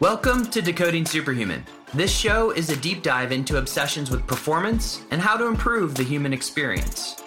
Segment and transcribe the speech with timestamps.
[0.00, 1.64] Welcome to Decoding Superhuman.
[1.94, 6.02] This show is a deep dive into obsessions with performance and how to improve the
[6.02, 7.22] human experience.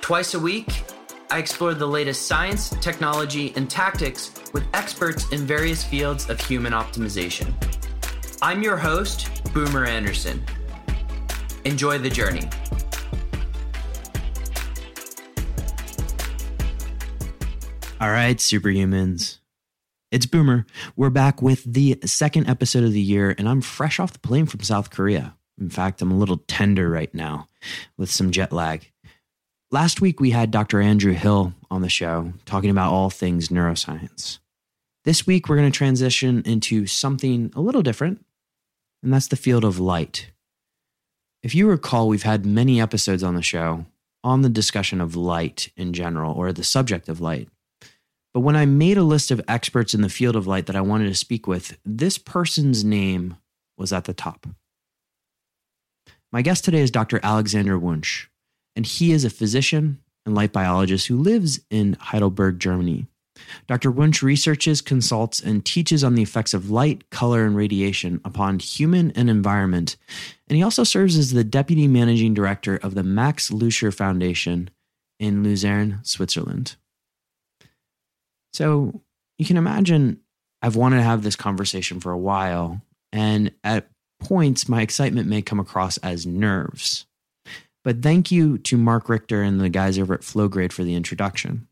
[0.00, 0.84] Twice a week,
[1.32, 6.72] I explore the latest science, technology, and tactics with experts in various fields of human
[6.72, 7.52] optimization.
[8.40, 10.44] I'm your host, Boomer Anderson.
[11.64, 12.48] Enjoy the journey.
[18.00, 19.41] All right, superhumans.
[20.12, 20.66] It's Boomer.
[20.94, 24.44] We're back with the second episode of the year, and I'm fresh off the plane
[24.44, 25.34] from South Korea.
[25.58, 27.48] In fact, I'm a little tender right now
[27.96, 28.92] with some jet lag.
[29.70, 30.82] Last week, we had Dr.
[30.82, 34.38] Andrew Hill on the show talking about all things neuroscience.
[35.04, 38.22] This week, we're going to transition into something a little different,
[39.02, 40.30] and that's the field of light.
[41.42, 43.86] If you recall, we've had many episodes on the show
[44.22, 47.48] on the discussion of light in general, or the subject of light.
[48.34, 50.80] But when I made a list of experts in the field of light that I
[50.80, 53.36] wanted to speak with, this person's name
[53.76, 54.46] was at the top.
[56.32, 57.20] My guest today is Dr.
[57.22, 58.28] Alexander Wunsch,
[58.74, 63.06] and he is a physician and light biologist who lives in Heidelberg, Germany.
[63.66, 63.90] Dr.
[63.90, 69.10] Wunsch researches, consults, and teaches on the effects of light, color, and radiation upon human
[69.12, 69.96] and environment.
[70.48, 74.70] And he also serves as the deputy managing director of the Max Lüscher Foundation
[75.18, 76.76] in Luzern, Switzerland.
[78.52, 79.00] So
[79.38, 80.20] you can imagine
[80.60, 82.80] I've wanted to have this conversation for a while,
[83.12, 83.88] and at
[84.20, 87.06] points, my excitement may come across as nerves.
[87.84, 91.66] But thank you to Mark Richter and the guys over at Flowgrade for the introduction.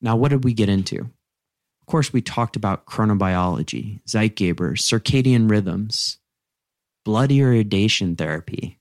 [0.00, 0.98] Now, what did we get into?
[1.00, 6.18] Of course, we talked about chronobiology, Zeitgeber, circadian rhythms,
[7.04, 8.78] blood irradiation therapy,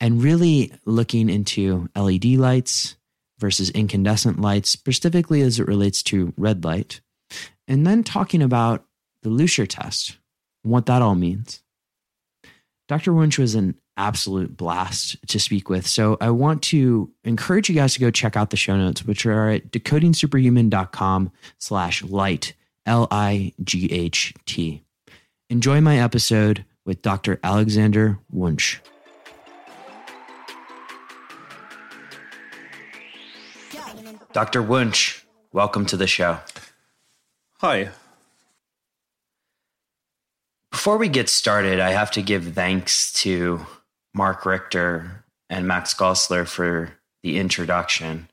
[0.00, 2.96] and really looking into LED lights,
[3.40, 7.00] versus incandescent lights, specifically as it relates to red light.
[7.66, 8.84] And then talking about
[9.22, 10.18] the Lüscher test
[10.62, 11.62] what that all means.
[12.88, 13.12] Dr.
[13.12, 15.86] Wunsch was an absolute blast to speak with.
[15.86, 19.24] So I want to encourage you guys to go check out the show notes, which
[19.26, 22.54] are at decodingsuperhuman.com slash light,
[22.86, 24.82] L-I-G-H-T.
[25.50, 27.38] Enjoy my episode with Dr.
[27.44, 28.78] Alexander Wunsch.
[34.32, 34.62] Dr.
[34.62, 36.38] Wunsch, welcome to the show.
[37.58, 37.90] Hi.
[40.70, 43.66] Before we get started, I have to give thanks to
[44.14, 46.92] Mark Richter and Max Gotzler for
[47.22, 48.28] the introduction,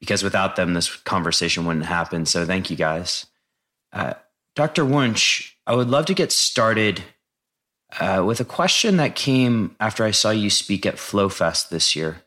[0.00, 2.26] because without them, this conversation wouldn't happen.
[2.26, 3.26] So thank you guys.
[3.92, 4.14] Uh,
[4.56, 4.84] Dr.
[4.84, 7.02] Wunsch, I would love to get started
[8.00, 12.22] uh, with a question that came after I saw you speak at FlowFest this year.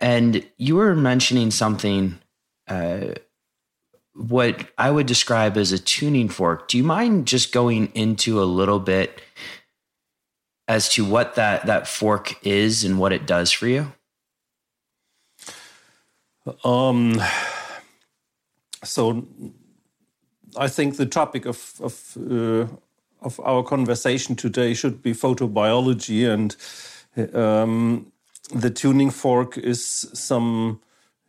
[0.00, 2.18] And you were mentioning something,
[2.68, 3.14] uh,
[4.14, 6.68] what I would describe as a tuning fork.
[6.68, 9.20] Do you mind just going into a little bit
[10.66, 13.92] as to what that that fork is and what it does for you?
[16.64, 17.20] Um.
[18.82, 19.26] So,
[20.56, 22.66] I think the topic of of uh,
[23.20, 26.56] of our conversation today should be photobiology and.
[27.34, 28.12] Um,
[28.54, 29.84] the tuning fork is
[30.14, 30.80] some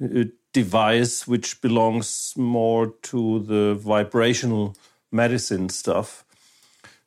[0.03, 4.75] uh, device which belongs more to the vibrational
[5.11, 6.25] medicine stuff.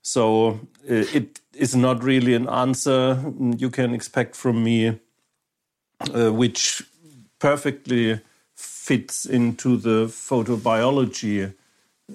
[0.03, 5.01] So uh, it is not really an answer you can expect from me,
[6.15, 6.83] uh, which
[7.39, 8.21] perfectly
[8.55, 11.53] fits into the photobiology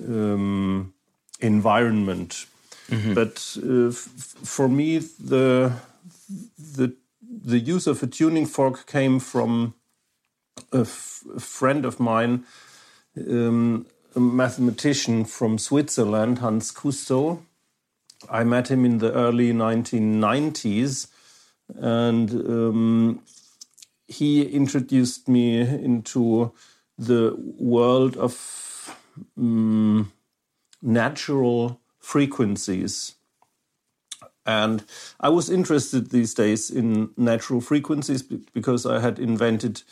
[0.08, 0.94] um,
[1.40, 2.48] environment.
[2.90, 3.14] Mm -hmm.
[3.14, 3.92] But uh,
[4.44, 5.72] for me, the
[6.76, 6.92] the
[7.44, 9.74] the use of a tuning fork came from
[10.72, 12.46] a, friend of mine,
[13.18, 13.86] um,
[14.16, 17.44] a mathematician from Switzerland, Hans Cousto.
[18.30, 21.08] I met him in the early 1990s,
[21.76, 23.24] and um,
[24.08, 26.52] he introduced me into
[26.98, 28.98] the world of
[29.38, 30.12] um,
[30.82, 33.16] natural frequencies.
[34.50, 34.84] And
[35.20, 39.84] I was interested these days in natural frequencies because I had invented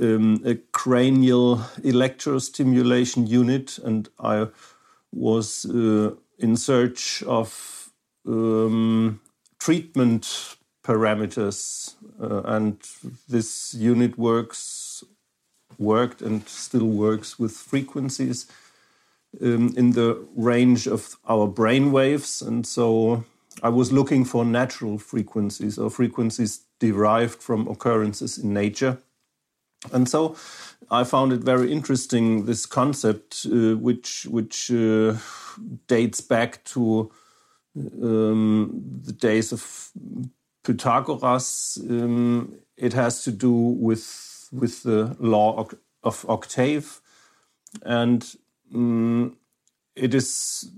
[0.00, 4.46] um, a cranial electrostimulation unit and I
[5.12, 7.90] was uh, in search of
[8.26, 9.20] um,
[9.60, 11.94] treatment parameters.
[12.18, 12.78] Uh, and
[13.28, 15.04] this unit works,
[15.78, 18.46] worked and still works with frequencies
[19.42, 22.40] um, in the range of our brain waves.
[22.40, 23.24] And so
[23.62, 28.98] I was looking for natural frequencies or frequencies derived from occurrences in nature.
[29.92, 30.36] And so
[30.90, 35.16] I found it very interesting this concept, uh, which which uh,
[35.86, 37.10] dates back to
[38.02, 39.90] um, the days of
[40.62, 41.78] Pythagoras.
[41.88, 45.66] Um, it has to do with with the law
[46.02, 47.00] of octave,
[47.82, 48.36] and
[48.74, 49.36] um,
[49.96, 50.70] it is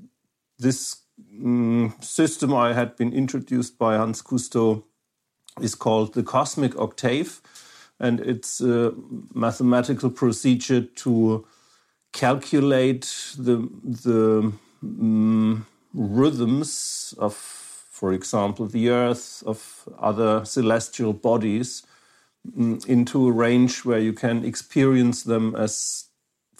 [0.58, 1.03] this
[1.44, 4.84] um, system I had been introduced by Hans Cousto
[5.60, 7.40] is called the cosmic octave
[8.00, 8.92] and it's a
[9.34, 11.46] mathematical procedure to
[12.12, 14.52] calculate the the
[14.82, 21.86] um, rhythms of, for example, the Earth, of other celestial bodies,
[22.56, 26.06] um, into a range where you can experience them as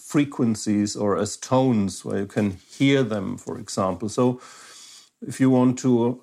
[0.05, 4.07] frequencies or as tones, where you can hear them, for example.
[4.09, 4.39] So,
[5.27, 6.21] if you want to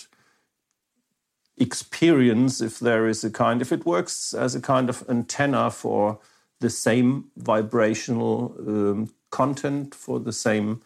[1.57, 6.19] experience if there is a kind, if it works as a kind of antenna for
[6.59, 10.81] the same vibrational um, content for the same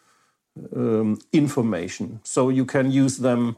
[0.75, 2.19] um, information.
[2.23, 3.55] So you can use them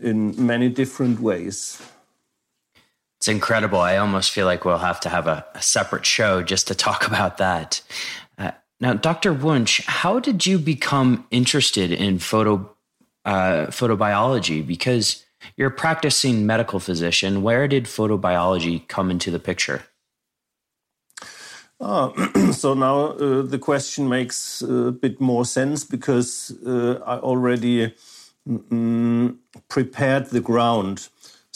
[0.00, 1.82] in many different ways.
[3.18, 3.80] It's incredible.
[3.80, 7.06] I almost feel like we'll have to have a, a separate show just to talk
[7.12, 7.82] about that.
[8.38, 9.34] Uh, now, Dr.
[9.34, 12.70] Wunsch, how did you become interested in photo
[13.24, 14.66] uh, photobiology?
[14.66, 15.24] Because
[15.56, 17.42] you're a practicing medical physician.
[17.42, 19.82] Where did photobiology come into the picture?
[21.80, 22.10] Uh,
[22.52, 27.94] so now uh, the question makes a bit more sense because uh, I already
[28.48, 29.36] mm,
[29.68, 31.08] prepared the ground.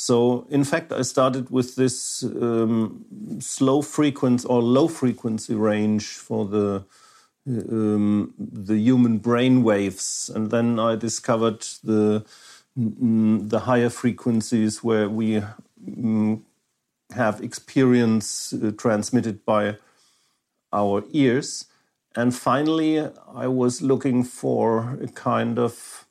[0.03, 3.05] So, in fact, I started with this um,
[3.39, 6.85] slow frequency or low frequency range for the
[7.47, 12.25] um, the human brain waves, and then I discovered the
[12.77, 15.41] mm, the higher frequencies where we
[15.81, 16.43] mm,
[17.15, 19.77] have experience uh, transmitted by
[20.73, 21.67] our ears.
[22.17, 22.99] And finally,
[23.33, 26.07] I was looking for a kind of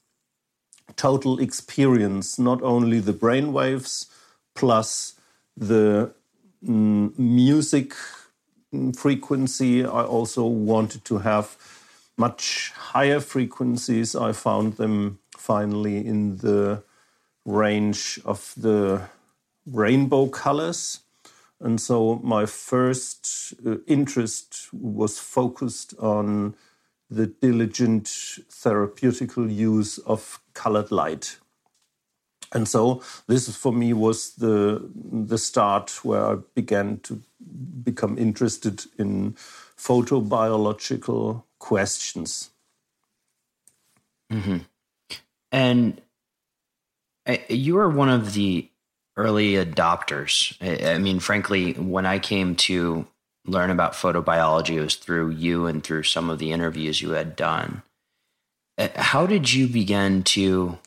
[0.96, 4.08] total experience, not only the brain waves
[4.56, 5.16] plus
[5.56, 6.14] the
[6.66, 7.94] mm, music
[8.96, 9.84] frequency.
[9.84, 11.58] I also wanted to have
[12.18, 14.16] much higher frequencies.
[14.16, 16.84] I found them finally in the
[17.46, 19.10] range of the
[19.66, 21.00] rainbow colors.
[21.60, 26.56] And so my first uh, interest was focused on
[27.12, 31.38] the diligent therapeutical use of colored light.
[32.54, 37.22] And so this for me was the the start where I began to
[37.84, 39.34] become interested in
[39.78, 42.50] photobiological questions.
[44.32, 44.58] Mm-hmm.
[45.52, 46.02] And
[47.26, 48.70] uh, you were one of the
[49.18, 50.56] early adopters.
[50.62, 53.06] I mean, frankly, when I came to
[53.46, 57.84] learn about photobiology, was through you and through some of the interviews you had done.
[58.78, 60.78] Uh, how did you begin to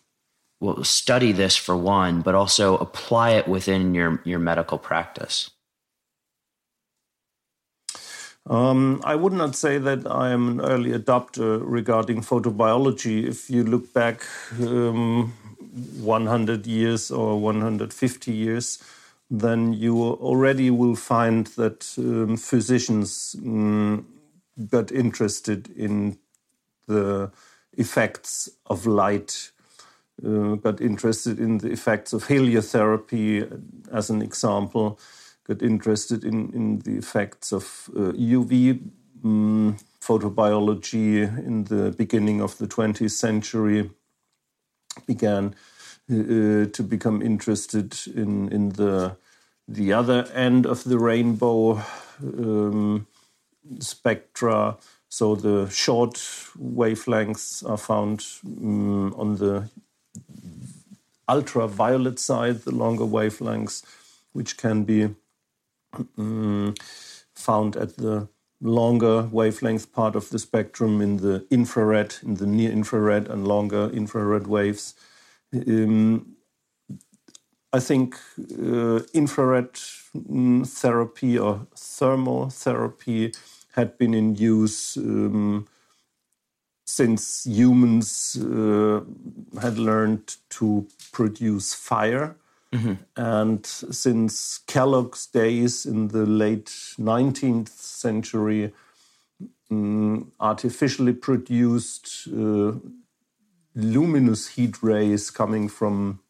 [0.61, 5.50] well, study this for one, but also apply it within your, your medical practice?
[8.46, 13.26] Um, I would not say that I am an early adopter regarding photobiology.
[13.26, 14.23] If you look back
[14.61, 15.32] um,
[15.99, 18.82] 100 years or 150 years,
[19.41, 24.07] then you already will find that um, physicians um,
[24.69, 26.19] got interested in
[26.87, 27.31] the
[27.76, 29.50] effects of light,
[30.25, 33.62] uh, got interested in the effects of heliotherapy,
[33.93, 34.99] as an example,
[35.47, 38.81] got interested in, in the effects of uh, UV
[39.25, 43.91] um, photobiology in the beginning of the 20th century,
[45.07, 45.55] began
[46.11, 49.17] uh, to become interested in, in the,
[49.66, 51.83] the other end of the rainbow
[52.23, 53.06] um,
[53.78, 54.76] spectra.
[55.09, 56.14] So the short
[56.59, 59.71] wavelengths are found um, on the
[61.28, 63.85] ultraviolet side, the longer wavelengths,
[64.33, 65.14] which can be
[66.18, 66.75] um,
[67.35, 68.28] found at the
[68.61, 73.90] longer wavelength part of the spectrum in the infrared, in the near infrared and longer
[73.90, 74.94] infrared waves.
[75.54, 76.37] Um,
[77.75, 79.73] I think uh, infrared
[80.16, 83.37] mm, therapy or thermotherapy
[83.73, 85.66] had been in use um,
[86.87, 89.00] since humans uh,
[89.61, 92.37] had learned to produce fire.
[92.73, 92.95] Mm-hmm.
[93.16, 96.66] And since Kellogg's days in the late
[96.97, 98.73] 19th century,
[99.69, 102.75] um, artificially produced uh,
[103.75, 106.21] luminous heat rays coming from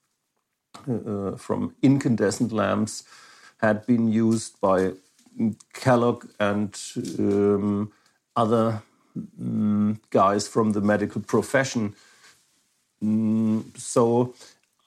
[0.88, 3.04] uh, from incandescent lamps
[3.58, 4.92] had been used by
[5.72, 6.78] Kellogg and
[7.18, 7.92] um,
[8.36, 8.82] other
[9.40, 11.94] um, guys from the medical profession.
[13.02, 14.34] Um, so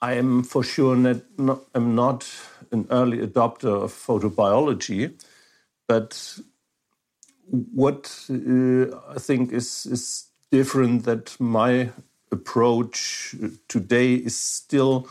[0.00, 2.28] I am for sure not, not, am not
[2.70, 5.12] an early adopter of photobiology,
[5.86, 6.38] but
[7.50, 11.90] what uh, I think is, is different that my
[12.30, 13.34] approach
[13.68, 15.08] today is still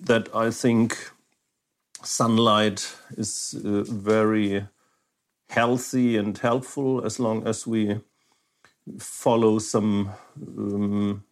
[0.00, 1.10] that I think
[2.02, 4.66] sunlight is uh, very
[5.48, 8.00] healthy and helpful as long as we
[8.98, 10.10] follow some
[10.58, 11.24] um,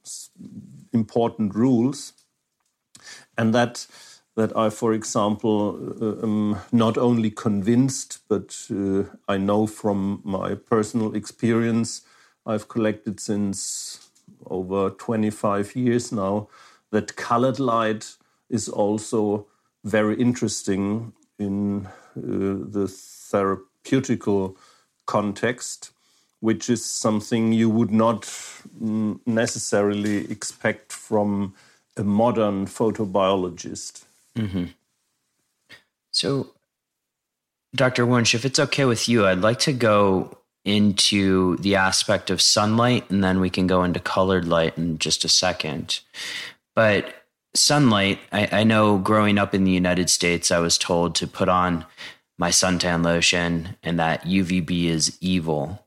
[0.92, 2.12] important rules.
[3.36, 3.86] And that
[4.36, 10.54] that I, for example, uh, am not only convinced, but uh, I know from my
[10.54, 12.02] personal experience
[12.46, 14.08] I've collected since
[14.46, 16.48] over 25 years now
[16.90, 18.16] that colored light
[18.50, 19.46] is also
[19.84, 24.56] very interesting in uh, the therapeutical
[25.06, 25.92] context,
[26.40, 28.28] which is something you would not
[29.26, 31.54] necessarily expect from
[31.96, 34.04] a modern photobiologist.
[34.36, 34.66] Mm-hmm.
[36.12, 36.54] So,
[37.74, 38.04] Dr.
[38.04, 43.10] Wunsch, if it's okay with you, I'd like to go into the aspect of sunlight
[43.10, 46.00] and then we can go into colored light in just a second.
[46.74, 47.19] But
[47.54, 51.48] sunlight, I, I know growing up in the United States, I was told to put
[51.48, 51.84] on
[52.38, 55.86] my suntan lotion and that UVB is evil.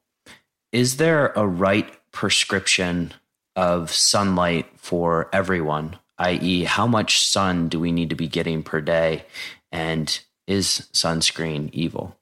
[0.72, 3.13] Is there a right prescription
[3.55, 5.98] of sunlight for everyone?
[6.20, 9.25] i.e., how much sun do we need to be getting per day?
[9.72, 12.15] And is sunscreen evil?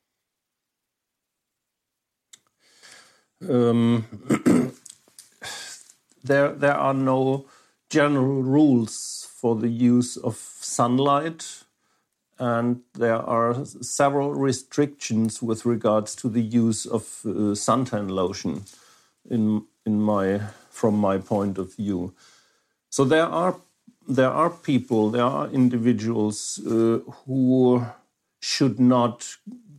[3.48, 4.06] Um,
[6.24, 7.48] there, there are no
[7.90, 11.66] general rules for the use of sunlight,
[12.38, 18.64] and there are several restrictions with regards to the use of uh, suntan lotion.
[19.30, 22.14] In in my from my point of view,
[22.92, 23.56] So there are
[24.08, 27.86] there are people, there are individuals uh, who
[28.42, 29.38] should not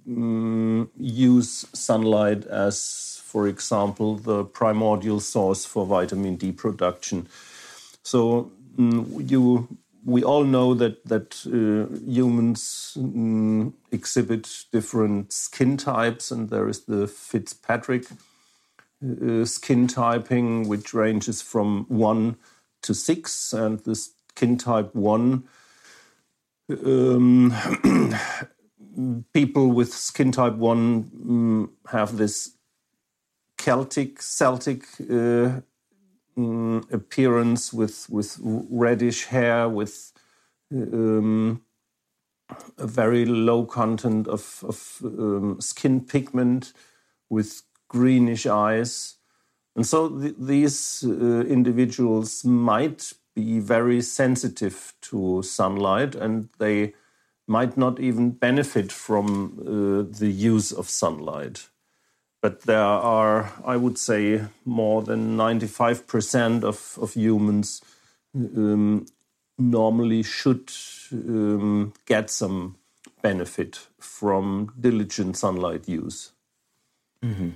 [0.09, 7.29] um, use sunlight as, for example, the primordial source for vitamin D production.
[8.03, 9.69] So you,
[10.05, 16.85] we all know that that uh, humans um, exhibit different skin types, and there is
[16.85, 18.07] the Fitzpatrick
[19.03, 22.37] uh, skin typing, which ranges from one
[22.83, 25.45] to six, and the skin type one.
[26.85, 27.55] Um,
[29.33, 32.57] people with skin type 1 um, have this
[33.59, 35.61] Celtic Celtic uh,
[36.37, 40.13] um, appearance with with reddish hair, with
[40.73, 41.63] um,
[42.79, 46.73] a very low content of, of um, skin pigment,
[47.31, 49.17] with greenish eyes,
[49.77, 56.95] and so th these uh, individuals might be very sensitive to sunlight, and they
[57.47, 61.69] might not even benefit from uh, the use of sunlight.
[62.43, 67.81] But there are, I would say, more than 95% of, of humans
[68.35, 69.07] um,
[69.59, 70.73] normally should
[71.13, 72.77] um, get some
[73.23, 76.33] benefit from diligent sunlight use.
[77.23, 77.53] Mm -hmm.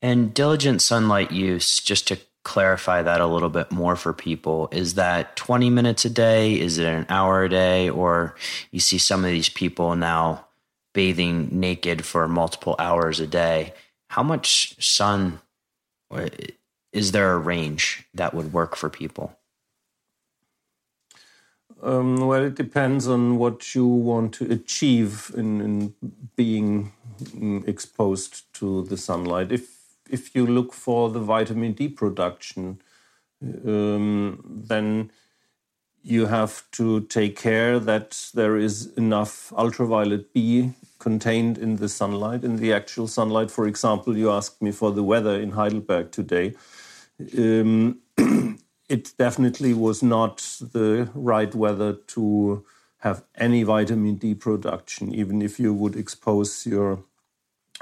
[0.00, 4.68] And diligent sunlight use, just to clarify that a little bit more for people.
[4.70, 6.60] Is that 20 minutes a day?
[6.60, 7.90] Is it an hour a day?
[7.90, 8.36] Or
[8.70, 10.46] you see some of these people now
[10.92, 13.74] bathing naked for multiple hours a day.
[14.08, 15.40] How much sun
[16.92, 19.36] is there a range that would work for people?
[21.82, 25.94] Um, well, it depends on what you want to achieve in, in
[26.34, 29.52] being mm, exposed to the sunlight.
[29.52, 29.76] If
[30.08, 32.80] if you look for the vitamin D production,
[33.66, 35.10] um, then
[36.02, 42.44] you have to take care that there is enough ultraviolet B contained in the sunlight,
[42.44, 43.50] in the actual sunlight.
[43.50, 46.54] For example, you asked me for the weather in Heidelberg today.
[47.38, 48.00] Um,
[48.88, 52.64] it definitely was not the right weather to
[52.98, 57.00] have any vitamin D production, even if you would expose your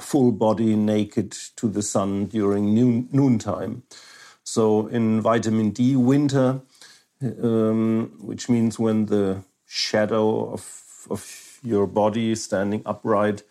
[0.00, 3.84] full body naked to the sun during noon, noontime.
[4.42, 6.60] So in vitamin D winter,
[7.22, 13.42] um, which means when the shadow of, of your body standing upright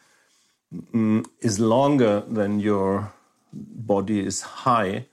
[0.93, 3.12] um, is longer than your
[3.54, 5.06] body is high,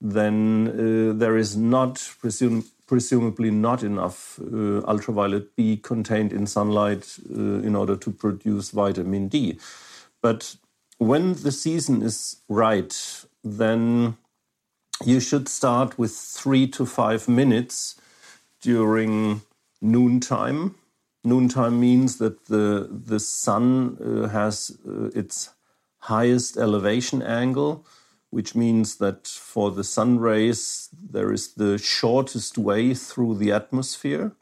[0.00, 7.18] then uh, there is not, presum presumably not enough uh, ultraviolet B contained in sunlight
[7.30, 9.58] uh, in order to produce vitamin D.
[10.20, 10.56] But
[10.98, 14.16] when the season is right, then
[15.04, 18.00] you should start with three to five minutes
[18.60, 19.40] during
[19.80, 20.74] noontime.
[21.24, 25.50] Noontime means that the the sun uh, has uh, its
[25.98, 27.86] highest elevation angle,
[28.30, 34.32] which means that for the sun rays there is the shortest way through the atmosphere,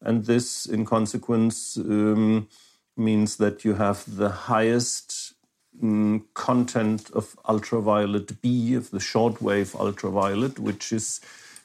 [0.00, 2.48] and this, in consequence, um,
[2.96, 5.34] means that you have the highest
[5.82, 11.20] Mm, content of ultraviolet B, of the shortwave ultraviolet, which is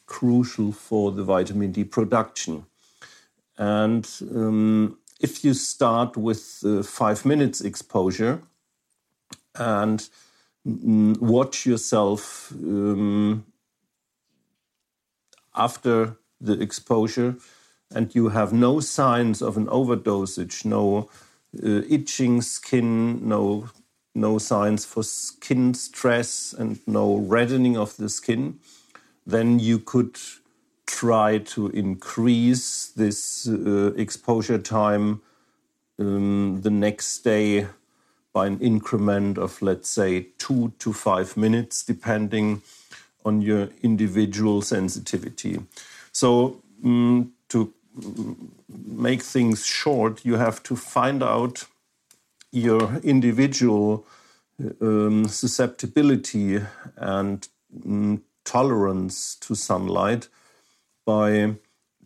[0.08, 2.66] crucial for the vitamin D production.
[3.60, 8.42] And um, if you start with uh, five minutes exposure
[9.54, 10.10] and
[10.66, 13.46] mm, watch yourself um,
[15.54, 17.36] after the exposure,
[17.94, 21.10] and you have no signs of an overdosage, no
[21.62, 23.70] uh, itching skin, no
[24.16, 28.60] no signs for skin stress and no reddening of the skin,
[29.26, 30.18] then you could
[30.90, 35.22] try to increase this uh, exposure time
[36.00, 37.68] um, the next day
[38.34, 42.64] by an increment of, let's say, two to five minutes, depending
[43.24, 45.60] on your individual sensitivity.
[46.12, 47.72] So, um, to
[48.68, 51.66] make things short, you have to find out
[52.52, 54.06] your individual
[54.82, 56.62] um, susceptibility
[56.98, 57.48] and
[57.86, 60.28] um, tolerance to sunlight
[61.10, 61.56] by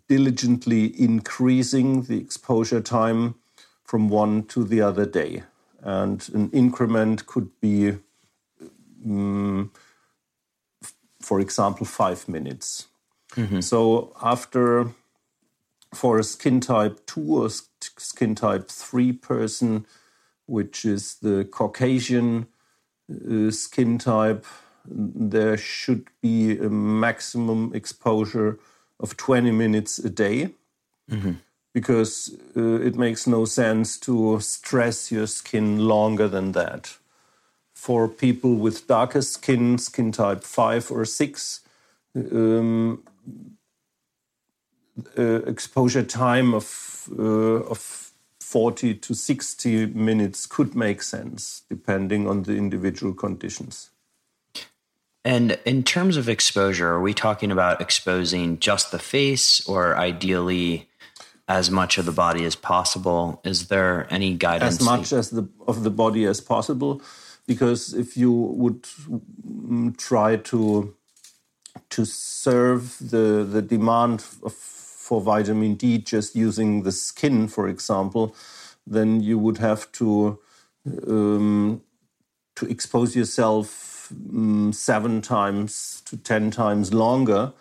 [0.07, 3.35] diligently increasing the exposure time
[3.83, 5.43] from one to the other day.
[5.81, 7.97] And an increment could be,
[9.05, 9.71] um,
[11.19, 12.87] for example, five minutes.
[13.35, 13.61] Mm -hmm.
[13.61, 14.87] So after,
[15.93, 17.49] for a skin type 2 or
[17.97, 19.85] skin type 3 person,
[20.45, 22.45] which is the Caucasian
[23.09, 24.45] uh, skin type,
[25.29, 28.57] there should be a maximum exposure
[29.03, 30.49] of 20 minutes a day
[31.11, 31.33] mm-hmm.
[31.73, 36.97] because uh, it makes no sense to stress your skin longer than that.
[37.75, 41.59] For people with darker skin, skin type 5 or 6,
[42.15, 43.03] um,
[45.17, 52.43] uh, exposure time of, uh, of 40 to 60 minutes could make sense depending on
[52.43, 53.89] the individual conditions.
[55.25, 60.89] And in terms of exposure, are we talking about exposing just the face or ideally
[61.47, 63.39] as much of the body as possible?
[63.45, 64.79] Is there any guidance?
[64.79, 67.01] As much as the of the body as possible,
[67.47, 70.93] because if you would mm, try to
[71.89, 78.35] to serve the the demand of, for vitamin D just using the skin, for example,
[78.85, 80.39] then you would have to
[81.07, 81.81] um,
[82.55, 83.92] to expose yourself
[84.29, 87.53] um, seven times to 10 times longer,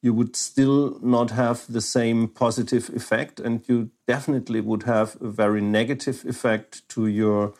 [0.00, 5.28] you would still not have the same positive effect, and you definitely would have a
[5.28, 7.54] very negative effect to your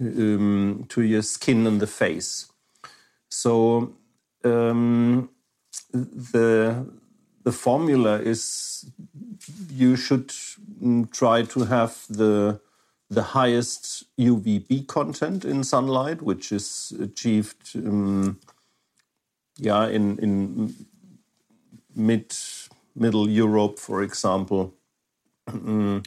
[0.00, 2.52] um, to your skin and the face.
[3.30, 3.94] So
[4.44, 5.30] um,
[5.92, 6.86] the
[7.44, 8.90] the formula is
[9.70, 12.60] you should mm, try to have the
[13.10, 18.38] the highest UVB content in sunlight, which is achieved, um,
[19.56, 20.74] yeah, in in
[21.94, 22.34] mid
[22.94, 24.74] middle Europe, for example,
[25.46, 26.02] um,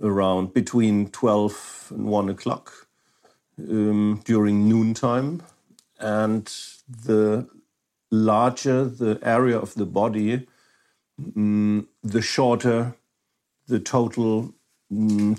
[0.00, 2.88] around between twelve and one o'clock
[3.58, 5.42] um, during noontime,
[6.00, 6.52] and
[6.88, 7.46] the
[8.10, 10.46] larger the area of the body,
[11.20, 12.94] mm, the shorter
[13.68, 14.52] the total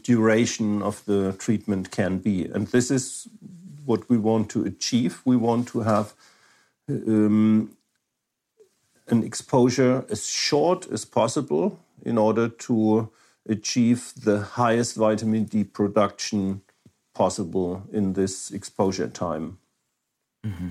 [0.02, 2.46] duration of the treatment can be.
[2.46, 3.28] And this is
[3.86, 5.22] what we want to achieve.
[5.26, 6.14] We want to have
[6.90, 7.76] um,
[9.08, 13.10] an exposure as short as possible in order to
[13.48, 16.62] achieve the highest vitamin D production
[17.14, 19.60] possible in this exposure time.
[20.46, 20.70] Mm-hmm.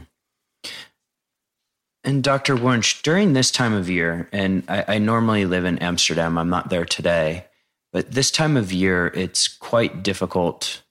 [2.04, 2.56] And Dr.
[2.56, 6.68] Wunsch, during this time of year, and I, I normally live in Amsterdam, I'm not
[6.68, 7.46] there today.
[7.92, 10.82] But this time of year, it's quite difficult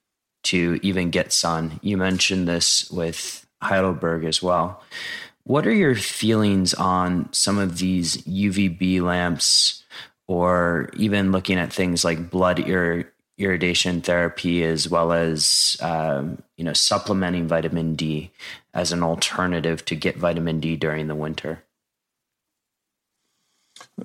[0.43, 1.79] to even get sun.
[1.81, 4.81] You mentioned this with Heidelberg as well.
[5.43, 9.83] What are your feelings on some of these UVB lamps,
[10.27, 16.63] or even looking at things like blood ir- irradiation therapy, as well as um, you
[16.63, 18.31] know supplementing vitamin D
[18.73, 21.63] as an alternative to get vitamin D during the winter?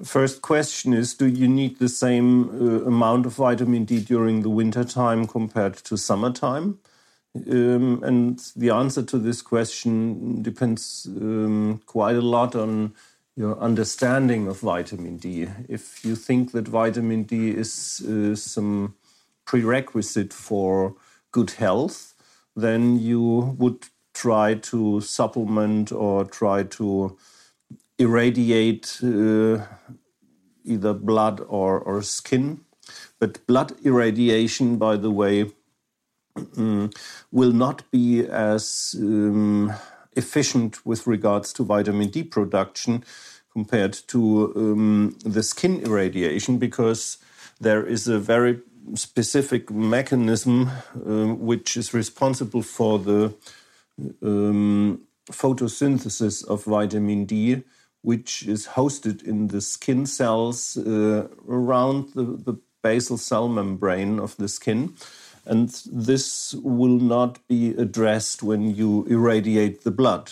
[0.02, 4.50] First question is Do you need the same uh, amount of vitamin D during the
[4.50, 6.78] winter time compared to summertime?
[7.50, 12.94] Um, and the answer to this question depends um, quite a lot on
[13.36, 15.48] your understanding of vitamin D.
[15.68, 18.94] If you think that vitamin D is uh, some
[19.44, 20.94] prerequisite for
[21.30, 22.14] good health,
[22.54, 27.16] then you would try to supplement or try to
[27.98, 29.64] irradiate uh,
[30.64, 32.60] either blood or, or skin.
[33.18, 35.50] But blood irradiation, by the way,
[36.56, 39.72] will not be as um,
[40.14, 43.04] efficient with regards to vitamin D production
[43.52, 47.18] compared to um, the skin irradiation because
[47.60, 48.60] there is a very
[48.94, 53.34] specific mechanism uh, which is responsible for the
[54.22, 55.00] um,
[55.32, 57.62] photosynthesis of vitamin D
[58.06, 64.36] which is hosted in the skin cells uh, around the, the basal cell membrane of
[64.36, 64.94] the skin.
[65.44, 70.30] And this will not be addressed when you irradiate the blood.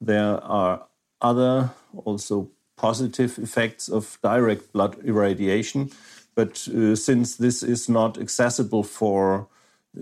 [0.00, 0.86] There are
[1.20, 1.70] other,
[2.06, 5.90] also positive effects of direct blood irradiation.
[6.34, 9.48] But uh, since this is not accessible for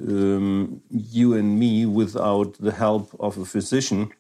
[0.01, 4.12] um, you and me without the help of a physician,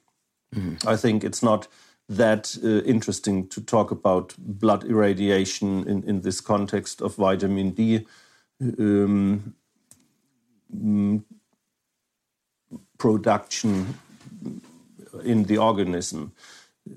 [0.52, 0.84] mm.
[0.84, 1.68] I think it's not
[2.08, 8.06] that uh, interesting to talk about blood irradiation in, in this context of vitamin D
[8.78, 9.54] um,
[10.74, 11.22] mm,
[12.96, 13.94] production
[15.24, 16.32] in the organism.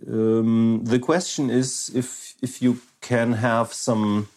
[0.07, 4.29] Um, the question is if if you can have some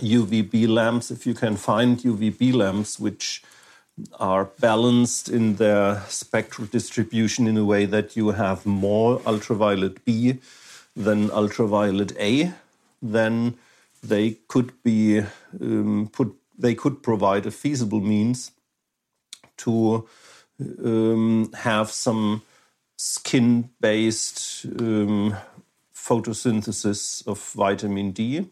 [0.00, 3.42] UVB lamps, if you can find UVB lamps which
[4.18, 10.38] are balanced in their spectral distribution in a way that you have more ultraviolet B
[10.94, 12.52] than ultraviolet A,
[13.00, 13.56] then
[14.02, 15.22] they could be
[15.60, 16.34] um, put.
[16.60, 18.50] They could provide a feasible means
[19.58, 20.08] to
[20.84, 22.42] um, have some
[22.96, 25.36] skin-based um,
[25.94, 28.46] photosynthesis of vitamin D.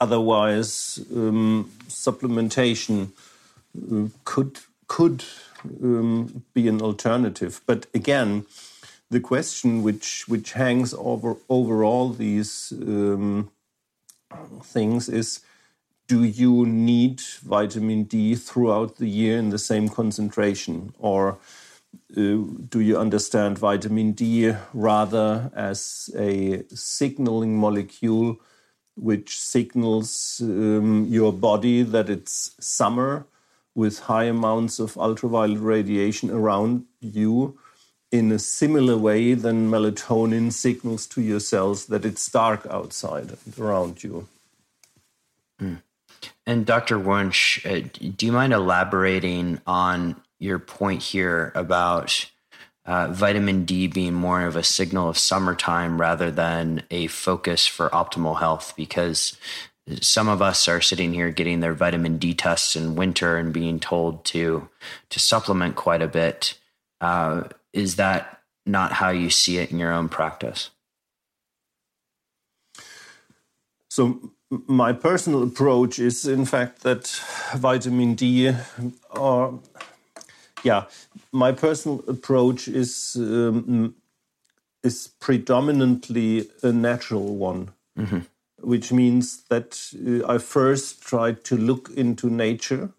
[0.00, 3.10] Otherwise, um, supplementation
[4.24, 5.24] could could
[5.82, 7.60] um, be an alternative.
[7.66, 8.46] But again,
[9.10, 13.50] the question which which hangs over over all these um,
[14.62, 15.40] things is
[16.06, 21.38] do you need vitamin D throughout the year in the same concentration or
[22.16, 28.38] uh, do you understand vitamin D rather as a signaling molecule
[28.96, 33.26] which signals um, your body that it's summer
[33.74, 37.58] with high amounts of ultraviolet radiation around you
[38.12, 43.58] in a similar way than melatonin signals to your cells that it's dark outside and
[43.58, 44.28] around you.
[45.60, 45.82] Mm.
[46.46, 46.98] And Dr.
[46.98, 52.30] Wunsch, uh, do you mind elaborating on your point here about
[52.86, 57.88] uh, vitamin D being more of a signal of summertime rather than a focus for
[57.90, 58.74] optimal health?
[58.76, 59.36] Because
[60.00, 63.78] some of us are sitting here getting their vitamin D tests in winter and being
[63.78, 64.68] told to
[65.10, 66.58] to supplement quite a bit.
[67.00, 70.70] Uh, is that not how you see it in your own practice?
[73.90, 77.06] So my personal approach is, in fact, that
[77.54, 78.52] vitamin D,
[79.10, 79.60] or
[80.62, 80.84] yeah,
[81.32, 83.94] my personal approach is um,
[84.82, 88.20] is predominantly a natural one, mm-hmm.
[88.64, 92.90] Which means that uh, I first try to look into nature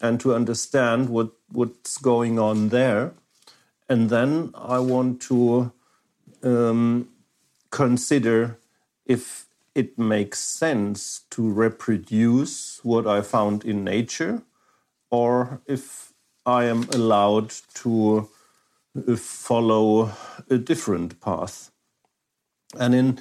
[0.00, 3.12] and to understand what what's going on there,
[3.88, 5.72] and then I want to
[6.42, 7.08] um,
[7.70, 8.58] consider
[9.06, 14.42] if it makes sense to reproduce what I found in nature,
[15.10, 16.12] or if
[16.46, 18.28] I am allowed to
[18.96, 20.12] uh, follow
[20.50, 21.70] a different path.
[22.78, 23.18] And in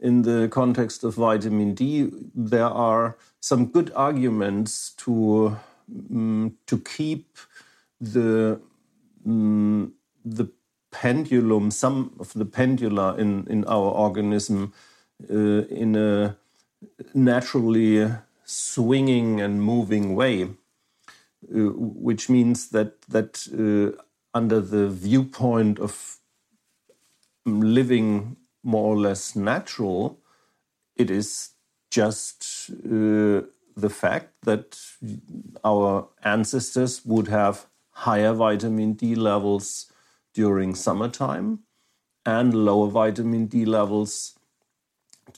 [0.00, 5.56] in the context of vitamin D, there are some good arguments to
[6.10, 7.38] um, to keep
[8.00, 8.60] the
[9.26, 9.92] um,
[10.24, 10.48] the
[10.90, 14.72] pendulum, some of the pendula in in our organism
[15.30, 16.36] uh, in a
[17.14, 18.10] naturally
[18.44, 20.48] swinging and moving way, uh,
[21.48, 24.00] which means that that uh,
[24.34, 26.18] under the viewpoint of
[27.46, 30.18] living more or less natural,
[30.96, 31.50] it is
[31.90, 33.42] just uh,
[33.76, 34.80] the fact that
[35.64, 39.92] our ancestors would have higher vitamin D levels
[40.32, 41.60] during summertime
[42.26, 44.36] and lower vitamin D levels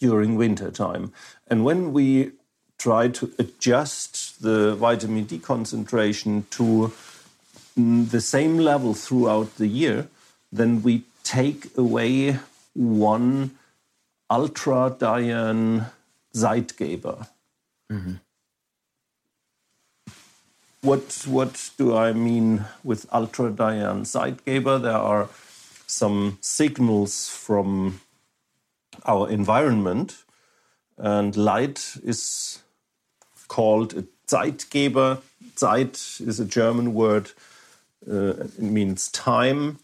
[0.00, 1.12] during winter time.
[1.48, 2.32] And when we
[2.78, 6.92] try to adjust the vitamin D concentration to
[7.78, 10.08] mm, the same level throughout the year,
[10.52, 12.38] then we take away
[12.76, 13.52] one
[14.28, 15.86] ultra dian
[16.34, 17.28] Zeitgeber.
[17.90, 18.14] Mm-hmm.
[20.82, 24.80] What, what do I mean with ultra dian Zeitgeber?
[24.80, 25.28] There are
[25.86, 28.00] some signals from
[29.04, 30.24] our environment.
[30.98, 32.60] And light is
[33.48, 35.20] called a Zeitgeber.
[35.56, 37.30] Zeit is a German word,
[38.10, 39.78] uh, it means time.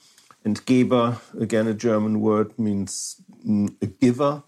[0.44, 3.20] And Geber, again a German word, means
[3.80, 4.42] a giver.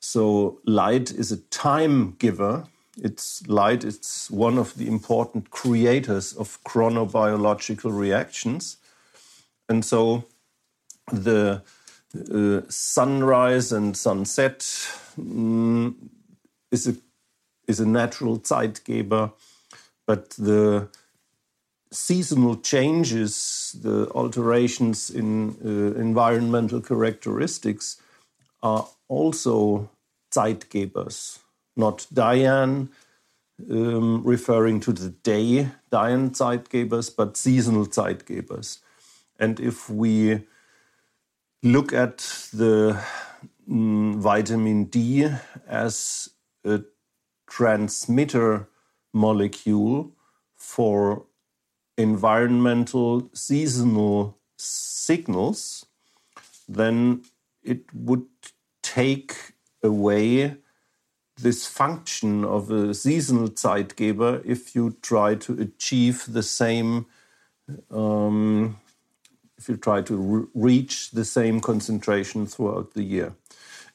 [0.00, 2.66] So light is a time giver.
[3.02, 8.76] It's light, it's one of the important creators of chronobiological reactions.
[9.68, 10.24] And so
[11.10, 11.62] the
[12.14, 14.60] uh, sunrise and sunset
[15.18, 15.94] mm,
[16.70, 16.96] is a
[17.66, 19.32] is a natural Zeitgeber,
[20.06, 20.88] but the
[21.94, 28.00] seasonal changes, the alterations in uh, environmental characteristics
[28.62, 29.88] are also
[30.34, 31.38] Zeitgebers,
[31.76, 32.90] not Dian,
[33.70, 38.80] um, referring to the day, Dian Zeitgebers, but seasonal Zeitgebers.
[39.38, 40.40] And if we
[41.62, 42.18] look at
[42.52, 43.00] the
[43.68, 45.28] mm, vitamin D
[45.68, 46.30] as
[46.64, 46.82] a
[47.46, 48.68] transmitter
[49.12, 50.10] molecule
[50.56, 51.24] for
[51.96, 55.86] environmental seasonal signals,
[56.68, 57.22] then
[57.62, 58.26] it would
[58.82, 59.34] take
[59.82, 60.56] away
[61.40, 67.06] this function of a seasonal Zeitgeber if you try to achieve the same
[67.90, 68.78] um,
[69.56, 73.34] if you try to re reach the same concentration throughout the year.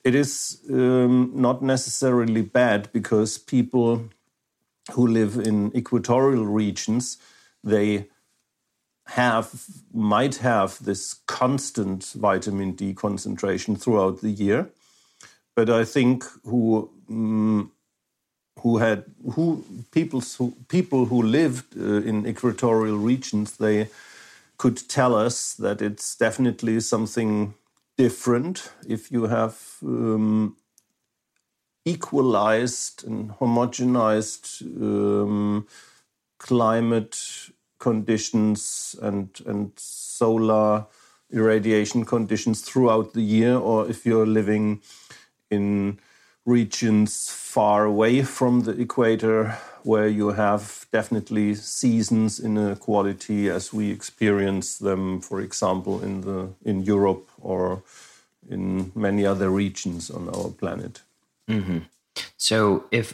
[0.03, 4.09] It is um, not necessarily bad because people
[4.93, 7.17] who live in equatorial regions
[7.63, 8.07] they
[9.07, 14.69] have might have this constant vitamin D concentration throughout the year,
[15.55, 17.71] but I think who um,
[18.59, 23.89] who had who people who people who lived uh, in equatorial regions they
[24.57, 27.53] could tell us that it's definitely something
[27.97, 30.55] different if you have um,
[31.85, 35.65] equalized and homogenized um,
[36.39, 37.17] climate
[37.77, 40.85] conditions and and solar
[41.31, 44.81] irradiation conditions throughout the year, or if you're living
[45.49, 45.99] in
[46.45, 54.77] regions far away from the equator where you have definitely seasons inequality as we experience
[54.77, 57.83] them for example in the in Europe or
[58.49, 61.01] in many other regions on our planet
[61.47, 61.79] mm-hmm.
[62.37, 63.13] so if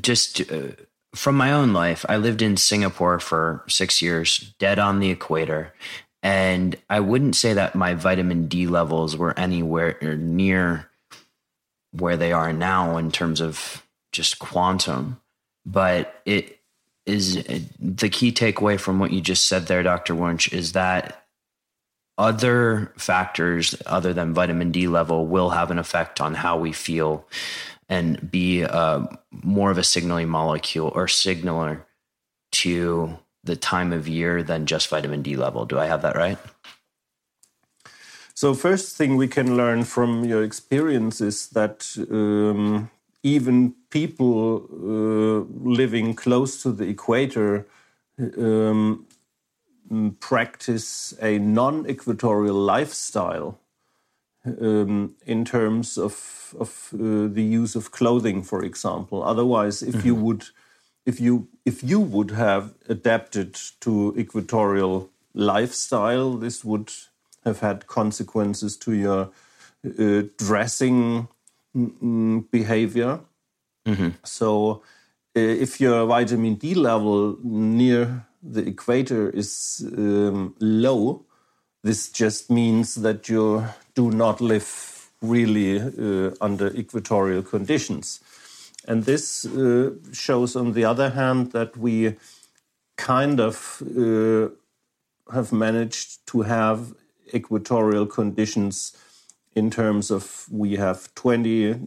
[0.00, 0.72] just uh,
[1.14, 5.72] from my own life i lived in singapore for six years dead on the equator
[6.22, 10.88] and i wouldn't say that my vitamin d levels were anywhere near
[11.92, 15.20] where they are now in terms of just quantum.
[15.64, 16.60] But it
[17.06, 17.42] is
[17.78, 20.14] the key takeaway from what you just said there, Dr.
[20.14, 21.24] Wunsch, is that
[22.16, 27.26] other factors other than vitamin D level will have an effect on how we feel
[27.88, 31.86] and be uh, more of a signaling molecule or signaler
[32.52, 35.64] to the time of year than just vitamin D level.
[35.64, 36.38] Do I have that right?
[38.34, 42.88] So, first thing we can learn from your experience is that um,
[43.22, 47.66] even people uh, living close to the equator
[48.36, 49.06] um,
[50.20, 53.58] practice a non equatorial lifestyle
[54.60, 59.22] um, in terms of, of uh, the use of clothing, for example.
[59.22, 60.06] Otherwise, if mm -hmm.
[60.06, 60.24] you mm-hmm.
[60.24, 60.44] would
[61.08, 66.92] if you if you would have adapted to equatorial lifestyle, this would
[67.44, 69.30] have had consequences to your
[69.98, 71.28] uh, dressing
[71.74, 73.20] mm, behavior.
[73.86, 74.08] Mm-hmm.
[74.22, 74.82] So,
[75.34, 81.24] uh, if your vitamin D level near the equator is um, low,
[81.82, 83.64] this just means that you
[83.94, 88.20] do not live really uh, under equatorial conditions.
[88.86, 92.16] And this uh, shows, on the other hand, that we
[92.96, 94.48] kind of uh,
[95.32, 96.94] have managed to have
[97.34, 98.96] equatorial conditions
[99.54, 101.80] in terms of we have 20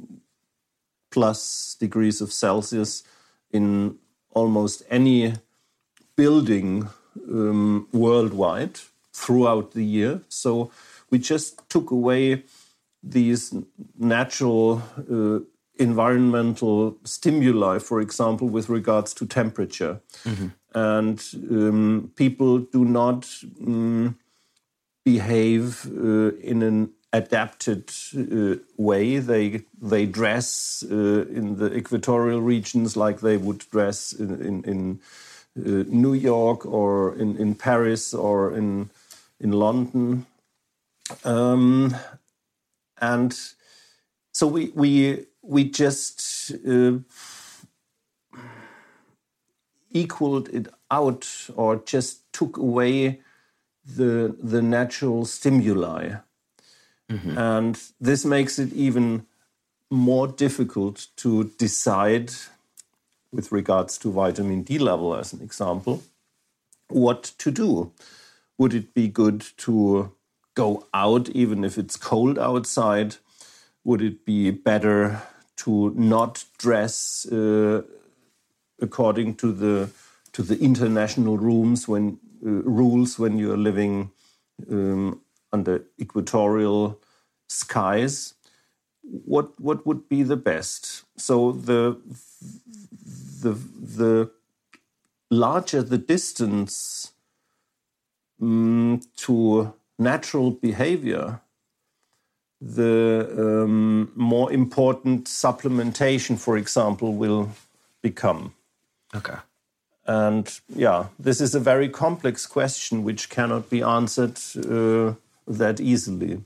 [1.09, 3.03] plus degrees of Celsius
[3.51, 3.97] in
[4.31, 5.33] almost any
[6.15, 6.87] building
[7.29, 8.79] um, worldwide
[9.13, 10.21] throughout the year.
[10.29, 10.71] So
[11.09, 12.43] we just took away
[13.03, 13.53] these
[13.97, 15.39] natural uh,
[15.79, 19.99] environmental stimuli, for example, with regards to temperature.
[20.23, 20.51] Mm -hmm.
[20.73, 24.17] And um, people do not um,
[25.03, 29.19] behave uh, in an adapted uh, way.
[29.19, 34.99] They they dress uh, in the equatorial regions like they would dress in in, in
[35.57, 38.89] uh, New York or in, in Paris or in
[39.41, 40.25] in London,
[41.23, 41.95] um,
[43.01, 43.37] and
[44.31, 46.99] so we we we just uh,
[49.91, 53.19] equaled it out or just took away
[53.83, 56.13] the the natural stimuli,
[57.09, 57.37] mm-hmm.
[57.37, 59.25] and this makes it even
[59.89, 62.31] more difficult to decide,
[63.31, 66.03] with regards to vitamin D level, as an example,
[66.87, 67.91] what to do.
[68.61, 70.11] Would it be good to
[70.53, 73.15] go out even if it's cold outside?
[73.83, 75.23] Would it be better
[75.63, 77.81] to not dress uh,
[78.79, 79.89] according to the
[80.33, 81.39] to the international
[81.87, 82.49] when uh,
[82.81, 84.11] rules when you're living
[84.69, 85.21] um,
[85.51, 86.99] under equatorial
[87.49, 88.35] skies,
[89.01, 91.01] what what would be the best?
[91.17, 91.99] So the
[93.41, 93.53] the
[93.97, 94.29] the
[95.31, 97.13] larger the distance
[98.41, 101.39] um, to natural behavior,
[102.59, 107.49] the um, more important supplementation, for example, will
[108.01, 108.53] become.
[109.15, 109.37] Okay.
[110.05, 115.13] And yeah, this is a very complex question which cannot be answered uh,
[115.47, 116.43] that easily.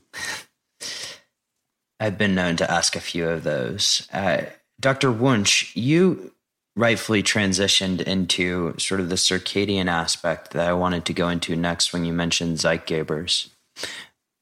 [1.98, 4.06] I've been known to ask a few of those.
[4.12, 4.42] Uh,
[4.78, 5.10] Dr.
[5.10, 6.32] Wunsch, you
[6.76, 11.92] rightfully transitioned into sort of the circadian aspect that I wanted to go into next
[11.92, 13.48] when you mentioned Zeitgebers.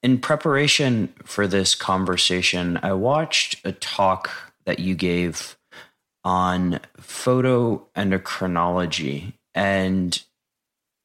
[0.02, 4.30] In preparation for this conversation, I watched a talk
[4.66, 5.56] that you gave
[6.24, 9.34] on photo endocrinology.
[9.54, 10.20] And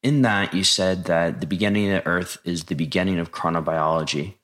[0.02, 4.34] in that, you said that the beginning of the Earth is the beginning of chronobiology.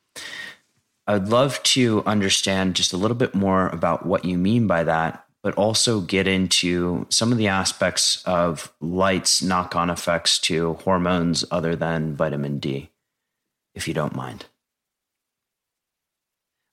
[1.06, 5.25] I'd love to understand just a little bit more about what you mean by that,
[5.46, 11.44] but also get into some of the aspects of light's knock on effects to hormones
[11.52, 12.90] other than vitamin D,
[13.72, 14.46] if you don't mind.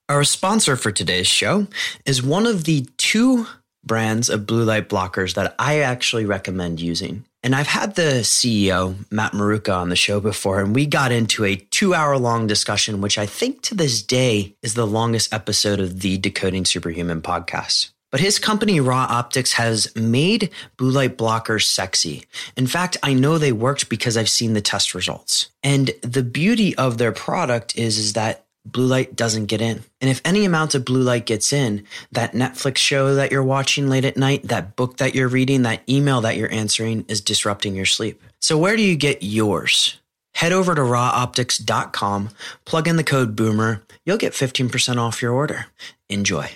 [0.08, 1.68] Our sponsor for today's show
[2.04, 3.46] is one of the two
[3.84, 7.24] brands of blue light blockers that I actually recommend using.
[7.44, 11.44] And I've had the CEO, Matt Maruca, on the show before, and we got into
[11.44, 15.78] a two hour long discussion, which I think to this day is the longest episode
[15.78, 17.93] of the Decoding Superhuman podcast.
[18.14, 22.22] But his company, Ra Optics, has made blue light blockers sexy.
[22.56, 25.48] In fact, I know they worked because I've seen the test results.
[25.64, 29.82] And the beauty of their product is, is that blue light doesn't get in.
[30.00, 33.88] And if any amount of blue light gets in, that Netflix show that you're watching
[33.88, 37.74] late at night, that book that you're reading, that email that you're answering is disrupting
[37.74, 38.22] your sleep.
[38.38, 39.98] So where do you get yours?
[40.34, 42.30] Head over to raoptics.com,
[42.64, 45.66] plug in the code boomer, you'll get 15% off your order.
[46.08, 46.48] Enjoy.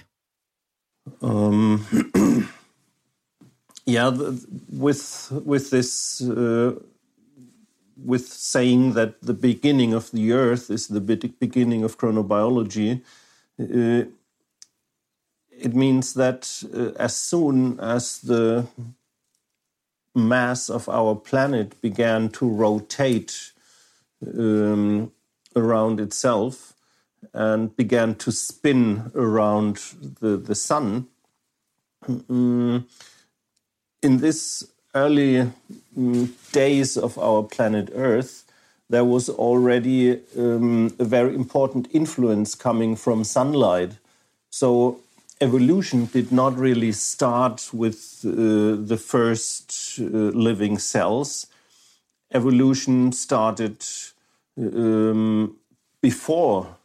[1.22, 1.86] Um,
[3.86, 6.74] yeah, the, with with this uh,
[8.04, 13.02] with saying that the beginning of the Earth is the beginning of chronobiology,
[13.60, 14.04] uh,
[15.50, 18.66] it means that uh, as soon as the
[20.14, 23.52] mass of our planet began to rotate
[24.38, 25.12] um,
[25.56, 26.74] around itself
[27.32, 29.76] and began to spin around
[30.20, 31.06] the, the sun,
[32.08, 32.86] um,
[34.02, 34.64] in this
[34.94, 38.44] early um, days of our planet Earth,
[38.90, 43.98] there was already um, a very important influence coming from sunlight.
[44.50, 45.00] So
[45.40, 51.46] evolution did not really start with uh, the first uh, living cells.
[52.32, 53.84] Evolution started
[54.56, 55.56] um,
[56.00, 56.77] before,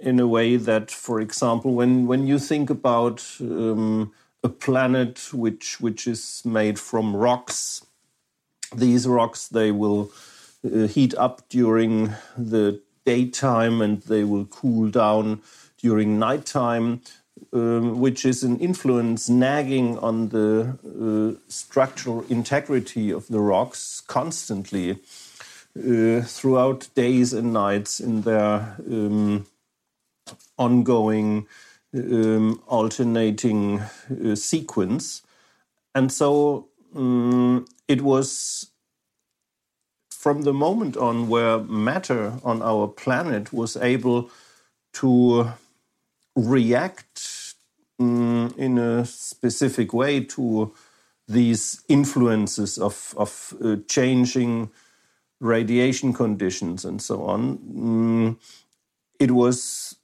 [0.00, 5.80] in a way that, for example, when, when you think about um, a planet which
[5.80, 7.84] which is made from rocks.
[8.74, 10.10] These rocks they will
[10.64, 15.42] uh, heat up during the daytime and they will cool down
[15.78, 17.00] during nighttime,
[17.52, 24.98] um, which is an influence nagging on the uh, structural integrity of the rocks constantly
[25.76, 29.46] uh, throughout days and nights in their um,
[30.58, 31.46] ongoing
[31.94, 35.22] um, alternating uh, sequence.
[35.94, 38.70] And so um, it was
[40.10, 44.30] from the moment on where matter on our planet was able
[44.92, 45.52] to
[46.36, 47.54] react
[47.98, 50.72] um, in a specific way to
[51.26, 54.70] these influences of, of uh, changing
[55.40, 57.58] radiation conditions and so on.
[57.58, 58.36] Mm,
[59.18, 59.96] it was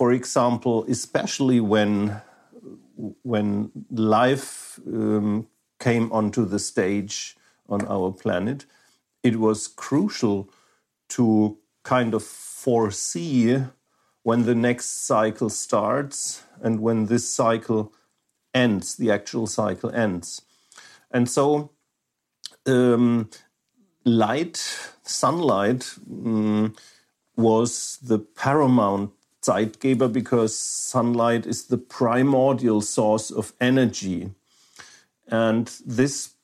[0.00, 2.22] for example, especially when
[3.22, 5.46] when life um,
[5.78, 7.36] came onto the stage
[7.68, 8.64] on our planet,
[9.22, 10.48] it was crucial
[11.10, 13.58] to kind of foresee
[14.22, 17.92] when the next cycle starts and when this cycle
[18.54, 20.40] ends, the actual cycle ends.
[21.10, 21.72] And so,
[22.64, 23.28] um,
[24.06, 24.56] light,
[25.02, 26.74] sunlight, um,
[27.36, 29.12] was the paramount
[29.42, 34.30] Zeitgeber because sunlight is the primordial source of energy.
[35.28, 36.34] And this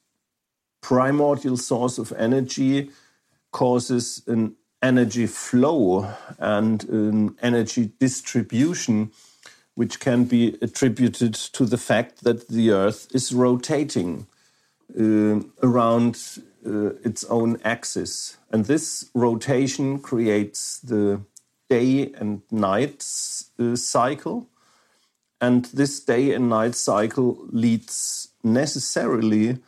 [0.81, 2.91] primordial source of energy
[3.51, 9.11] causes an energy flow and an energy distribution,
[9.75, 14.27] which can be attributed to the fact that the Earth is rotating
[14.99, 16.17] uh, around
[16.65, 18.37] uh, its own axis.
[18.51, 21.21] And this rotation creates the
[21.69, 23.05] day and night
[23.59, 24.49] uh, cycle.
[25.41, 29.59] And this day and night cycle leads necessarily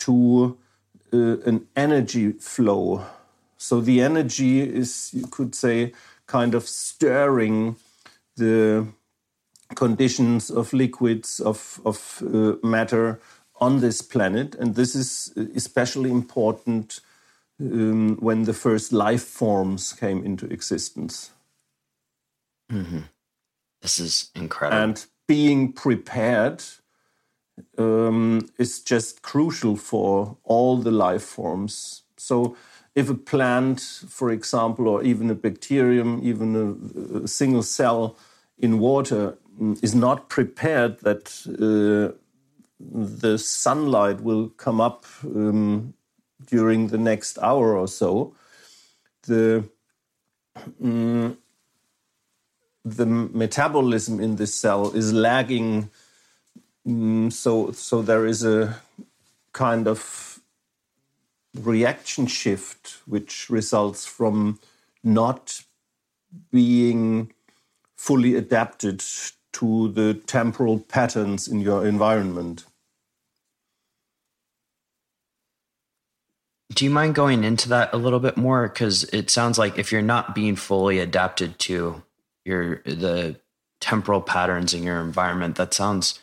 [0.00, 0.56] to
[1.12, 3.04] uh, an energy flow.
[3.58, 5.92] So the energy is, you could say,
[6.26, 7.76] kind of stirring
[8.36, 8.86] the
[9.74, 13.20] conditions of liquids, of, of uh, matter
[13.60, 14.54] on this planet.
[14.54, 17.00] And this is especially important
[17.62, 21.30] um, when the first life forms came into existence.
[22.70, 23.00] Mm-hmm.
[23.80, 24.82] This is incredible.
[24.82, 26.62] And being prepared
[27.78, 32.02] um, is just crucial for all the life forms.
[32.16, 32.56] So,
[32.94, 38.16] if a plant, for example, or even a bacterium, even a, a single cell
[38.58, 42.14] in water mm, is not prepared that uh,
[42.78, 45.94] the sunlight will come up um,
[46.52, 48.34] during the next hour or so,
[49.22, 49.64] the
[50.80, 51.34] mm,
[52.84, 55.88] the metabolism in this cell is lagging.
[56.86, 58.76] Mm, so so there is a
[59.52, 60.40] kind of
[61.54, 64.58] reaction shift which results from
[65.02, 65.62] not
[66.50, 67.32] being
[67.96, 69.02] fully adapted
[69.52, 72.64] to the temporal patterns in your environment.
[76.74, 78.68] Do you mind going into that a little bit more?
[78.68, 82.02] Because it sounds like if you're not being fully adapted to
[82.44, 83.36] your the
[83.80, 86.20] temporal patterns in your environment, that sounds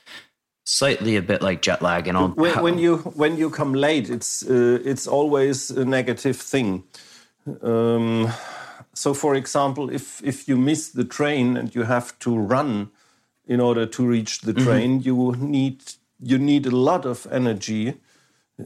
[0.64, 2.08] slightly a bit like jet lag.
[2.08, 2.30] And all.
[2.30, 6.84] When, when you when you come late, it's uh, it's always a negative thing.
[7.62, 8.32] Um,
[8.93, 12.91] so, for example, if if you miss the train and you have to run
[13.45, 14.66] in order to reach the mm-hmm.
[14.66, 15.06] train, mm -hmm.
[15.06, 15.82] you need
[16.20, 17.93] you need a lot of energy.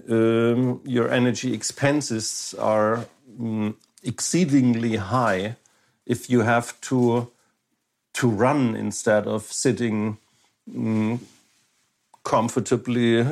[0.09, 3.05] Um, your energy expenses are
[3.39, 5.55] um, exceedingly high
[6.05, 7.29] if you have to
[8.13, 10.17] to run instead of sitting
[10.75, 11.19] um,
[12.23, 13.25] comfortably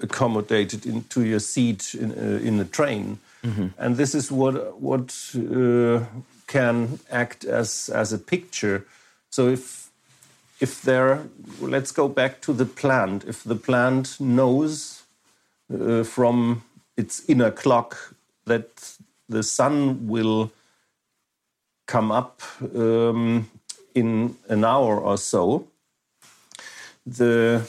[0.00, 3.18] accommodated into your seat in, uh, in a train.
[3.42, 3.70] Mm -hmm.
[3.78, 6.02] And this is what what uh,
[6.46, 8.82] can act as as a picture.
[9.28, 9.90] So if
[10.58, 11.18] if there,
[11.60, 13.24] let's go back to the plant.
[13.24, 14.95] If the plant knows
[15.72, 16.62] uh, from
[16.96, 18.14] its inner clock
[18.46, 18.96] that
[19.28, 20.50] the sun will
[21.86, 22.42] come up
[22.74, 23.48] um,
[23.94, 25.68] in an hour or so,
[27.06, 27.66] the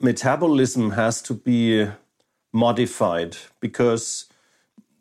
[0.00, 1.86] metabolism has to be
[2.52, 4.26] modified because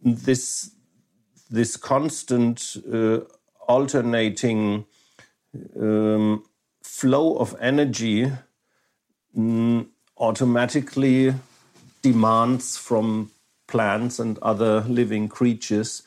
[0.04, 0.72] this
[1.50, 3.20] this constant uh,
[3.68, 4.86] alternating
[5.80, 6.44] um,
[6.84, 8.32] flow of energy
[9.38, 9.88] mm,
[10.20, 11.34] automatically
[12.02, 13.32] demands from
[13.68, 16.04] plants and other living creatures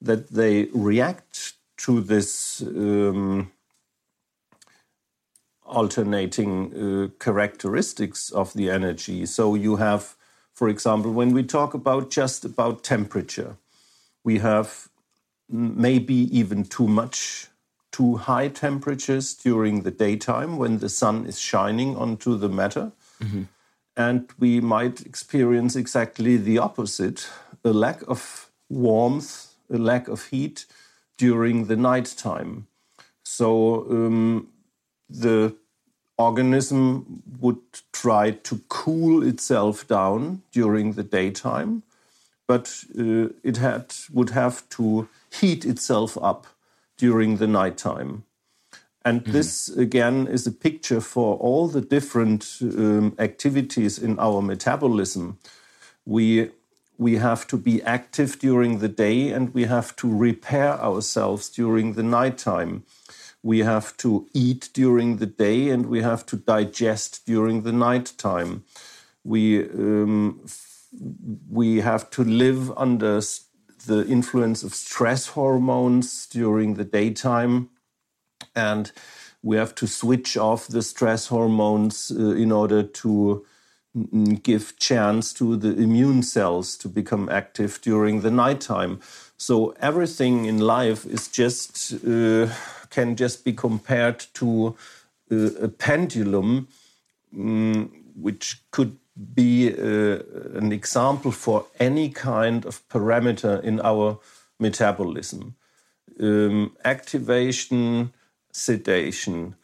[0.00, 3.50] that they react to this um,
[5.64, 9.26] alternating uh, characteristics of the energy.
[9.26, 10.16] So you have,
[10.52, 13.56] for example, when we talk about just about temperature,
[14.24, 14.88] we have
[15.48, 17.48] maybe even too much,
[17.92, 22.92] too high temperatures during the daytime when the sun is shining onto the matter.
[23.18, 23.46] Mm -hmm.
[23.94, 27.28] And we might experience exactly the opposite
[27.62, 30.66] a lack of warmth, a lack of heat
[31.16, 32.66] during the nighttime.
[33.22, 34.48] So um,
[35.20, 35.54] the
[36.16, 37.04] organism
[37.40, 41.82] would try to cool itself down during the daytime
[42.46, 46.46] but uh, it had would have to heat itself up
[46.96, 48.24] during the nighttime.
[49.06, 49.32] And mm.
[49.32, 55.38] this again is a picture for all the different um, activities in our metabolism.
[56.04, 56.50] We
[56.98, 61.92] we have to be active during the day and we have to repair ourselves during
[61.92, 62.84] the nighttime.
[63.42, 68.64] We have to eat during the day and we have to digest during the nighttime.
[69.22, 70.46] We um,
[71.48, 73.20] we have to live under
[73.86, 77.68] the influence of stress hormones during the daytime
[78.56, 78.92] and
[79.42, 83.44] we have to switch off the stress hormones uh, in order to
[84.42, 89.00] give chance to the immune cells to become active during the nighttime
[89.38, 92.46] so everything in life is just uh,
[92.90, 94.76] can just be compared to
[95.30, 96.68] uh, a pendulum
[97.34, 98.96] um, which could
[99.34, 100.18] be uh,
[100.54, 104.18] an example for any kind of parameter in our
[104.58, 105.54] metabolism.
[106.20, 108.12] Um, activation,
[108.56, 109.54] sedation,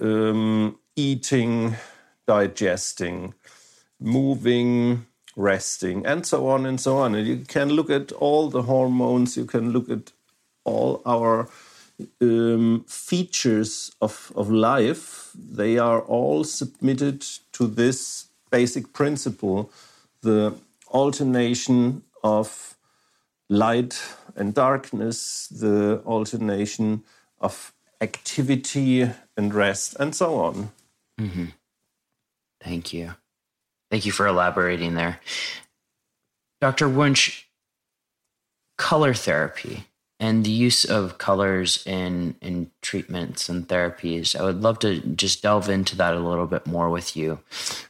[0.00, 1.74] um, eating,
[2.26, 3.32] digesting,
[3.98, 7.14] moving, resting, and so on and so on.
[7.14, 10.12] And you can look at all the hormones, you can look at
[10.64, 11.48] all our
[12.20, 15.30] um, features of, of life.
[15.34, 17.22] They are all submitted
[17.52, 19.72] to this basic principle
[20.20, 20.54] the
[20.88, 22.76] alternation of
[23.48, 24.02] light
[24.36, 27.04] and darkness, the alternation
[27.40, 30.70] of activity and rest, and so on.
[31.20, 31.46] Mm-hmm.
[32.62, 33.14] Thank you.
[33.90, 35.20] Thank you for elaborating there.
[36.60, 36.88] Dr.
[36.88, 37.44] Wunsch,
[38.76, 39.84] color therapy
[40.20, 44.38] and the use of colors in in treatments and therapies.
[44.38, 47.38] I would love to just delve into that a little bit more with you.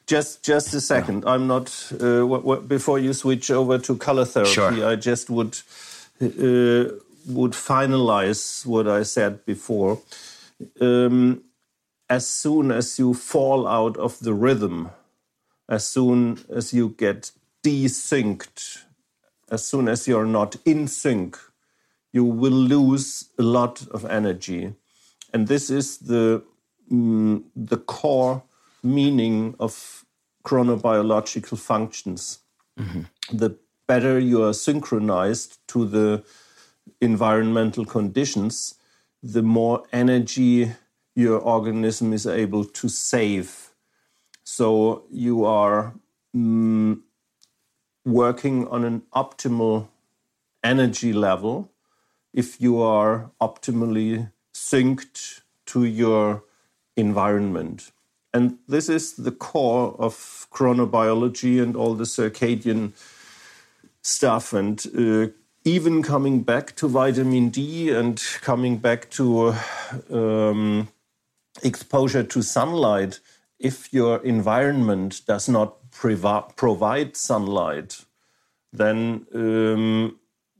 [0.07, 1.25] Just just a second.
[1.27, 4.53] I'm not uh, what, what, before you switch over to color therapy.
[4.53, 4.87] Sure.
[4.87, 5.59] I just would
[6.21, 6.93] uh,
[7.29, 10.01] would finalize what I said before.
[10.81, 11.43] Um,
[12.11, 14.91] as soon as you fall out of the rhythm,
[15.69, 17.31] as soon as you get
[17.63, 18.85] desynced,
[19.51, 21.39] as soon as you're not in sync,
[22.13, 24.75] you will lose a lot of energy.
[25.33, 26.43] And this is the,
[26.91, 28.43] mm, the core
[28.83, 30.05] meaning of
[30.45, 32.39] chronobiological functions.
[32.79, 33.03] Mm-hmm.
[33.37, 36.25] The better you are synchronized to the
[37.01, 38.75] environmental conditions,
[39.23, 40.73] the more energy
[41.15, 43.71] your organism is able to save.
[44.45, 45.95] So you are
[46.35, 47.01] mm,
[48.05, 49.89] working on an optimal
[50.63, 51.71] energy level
[52.33, 56.45] if you are optimally synced to your
[56.97, 57.91] environment.
[58.35, 62.93] And this is the core of chronobiology and all the circadian
[64.03, 64.53] stuff.
[64.53, 65.33] And uh,
[65.69, 69.55] even coming back to vitamin D and coming back to
[70.11, 70.89] um,
[71.63, 73.21] exposure to sunlight,
[73.59, 78.05] if your environment does not provide sunlight,
[78.73, 80.19] then um,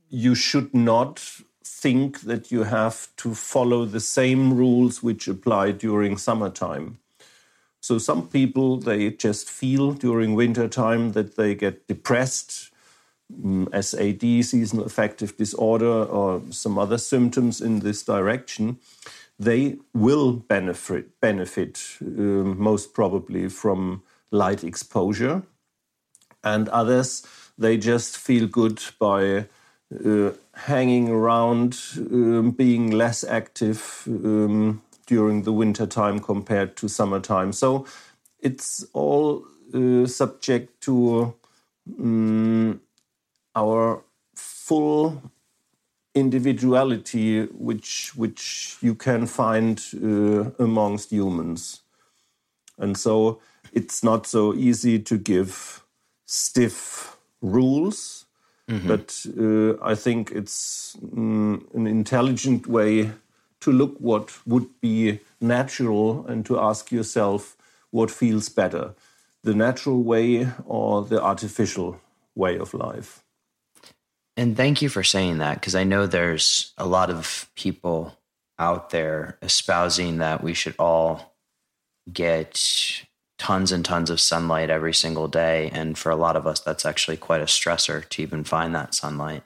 [0.09, 1.19] you should not
[1.63, 6.99] think that you have to follow the same rules which apply during summertime.
[7.81, 12.68] So some people they just feel during winter time that they get depressed,
[13.31, 18.79] SAD, seasonal affective disorder, or some other symptoms in this direction.
[19.37, 25.43] They will benefit benefit uh, most probably from light exposure,
[26.43, 27.25] and others
[27.57, 29.45] they just feel good by
[30.05, 37.51] uh, hanging around, um, being less active um, during the winter time compared to summertime.
[37.53, 37.85] So
[38.39, 41.33] it's all uh, subject to
[41.99, 42.81] um,
[43.55, 44.03] our
[44.35, 45.31] full
[46.15, 51.81] individuality, which which you can find uh, amongst humans,
[52.77, 53.39] and so
[53.73, 55.83] it's not so easy to give
[56.25, 58.25] stiff rules
[58.69, 58.87] Mm-hmm.
[58.87, 63.11] But uh, I think it's mm, an intelligent way
[63.61, 67.57] to look what would be natural and to ask yourself
[67.91, 68.93] what feels better
[69.41, 71.99] the natural way or the artificial
[72.35, 73.23] way of life.
[74.39, 78.17] And thank you for saying that because I know there's a lot of people
[78.57, 81.35] out there espousing that we should all
[82.11, 83.03] get
[83.37, 85.69] tons and tons of sunlight every single day.
[85.73, 88.95] And for a lot of us, that's actually quite a stressor to even find that
[88.95, 89.43] sunlight.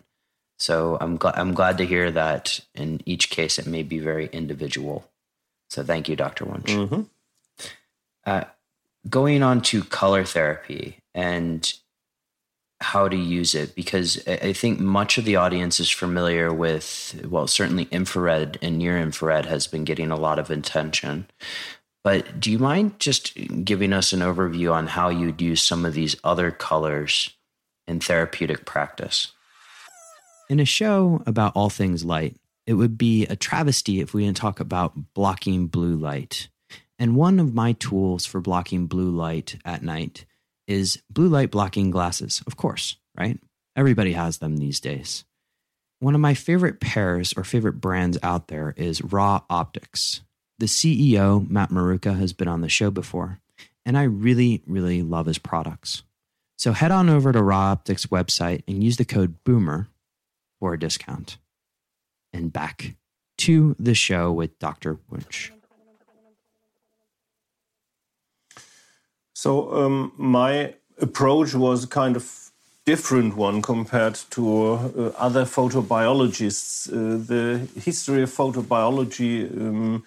[0.59, 4.27] So I'm glad I'm glad to hear that in each case it may be very
[4.27, 5.09] individual.
[5.71, 6.45] So thank you, Dr.
[6.45, 6.69] Wunsch.
[6.69, 7.01] Mm-hmm.
[8.27, 8.43] Uh,
[9.09, 11.73] going on to color therapy and
[12.83, 17.47] how to use it, because I think much of the audience is familiar with, well,
[17.47, 21.27] certainly infrared and near infrared has been getting a lot of attention.
[22.03, 25.93] But do you mind just giving us an overview on how you'd use some of
[25.93, 27.33] these other colors
[27.87, 29.31] in therapeutic practice?
[30.49, 32.35] In a show about all things light,
[32.67, 36.49] it would be a travesty if we didn't talk about blocking blue light.
[36.99, 40.25] And one of my tools for blocking blue light at night
[40.67, 43.39] is blue light blocking glasses, of course, right?
[43.75, 45.25] Everybody has them these days.
[45.99, 50.21] One of my favorite pairs or favorite brands out there is Ra Optics.
[50.59, 53.39] The CEO, Matt Maruca, has been on the show before,
[53.85, 56.03] and I really, really love his products.
[56.57, 59.87] So head on over to Ra Optics website and use the code BOOMER
[60.59, 61.37] for a discount.
[62.31, 62.95] And back
[63.39, 64.99] to the show with Dr.
[65.09, 65.51] Wunsch.
[69.43, 72.51] So um, my approach was kind of
[72.85, 76.87] different one compared to uh, other photobiologists.
[76.87, 80.05] Uh, the history of photobiology um,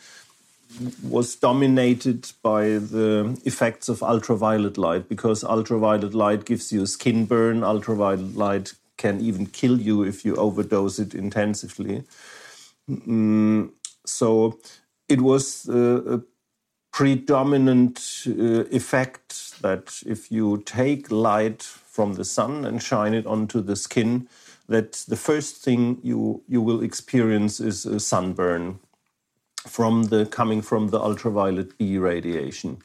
[1.02, 7.62] was dominated by the effects of ultraviolet light because ultraviolet light gives you skin burn.
[7.62, 12.04] Ultraviolet light can even kill you if you overdose it intensively.
[12.88, 13.68] Mm,
[14.06, 14.58] so
[15.10, 16.20] it was uh,
[16.96, 23.60] predominant uh, effect that if you take light from the sun and shine it onto
[23.60, 24.26] the skin,
[24.66, 28.78] that the first thing you you will experience is a sunburn
[29.68, 32.78] from the coming from the ultraviolet B radiation.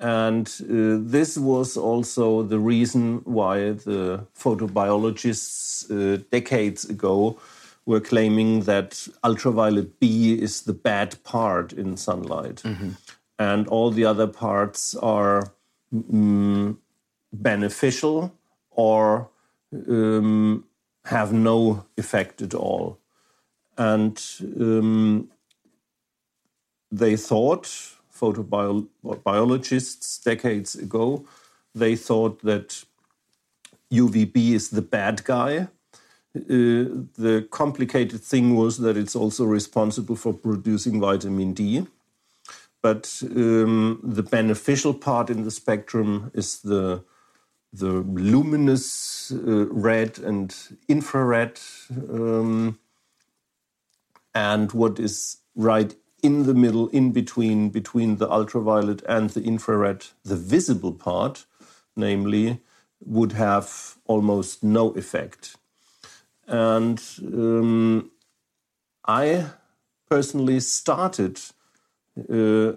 [0.00, 7.38] And uh, this was also the reason why the photobiologists uh, decades ago
[7.86, 12.64] were claiming that ultraviolet B is the bad part in sunlight.
[12.64, 13.07] Mm -hmm.
[13.38, 15.52] And all the other parts are
[15.94, 16.76] mm,
[17.32, 18.34] beneficial
[18.70, 19.30] or
[19.88, 20.64] um,
[21.04, 22.98] have no effect at all.
[23.76, 24.20] And
[24.60, 25.30] um,
[26.90, 27.64] they thought,
[28.14, 31.24] photobiologists decades ago,
[31.74, 32.84] they thought that
[33.92, 35.68] UVB is the bad guy.
[36.36, 36.84] Uh,
[37.16, 41.86] the complicated thing was that it's also responsible for producing vitamin D.
[42.82, 47.04] But um, the beneficial part in the spectrum is the
[47.72, 50.54] the luminous uh, red and
[50.88, 51.60] infrared,
[51.90, 52.78] um,
[54.34, 60.06] and what is right in the middle, in between, between the ultraviolet and the infrared,
[60.24, 61.44] the visible part,
[61.94, 62.60] namely,
[63.00, 65.56] would have almost no effect.
[66.46, 68.10] And um,
[69.06, 69.46] I
[70.08, 71.40] personally started
[72.30, 72.76] uh,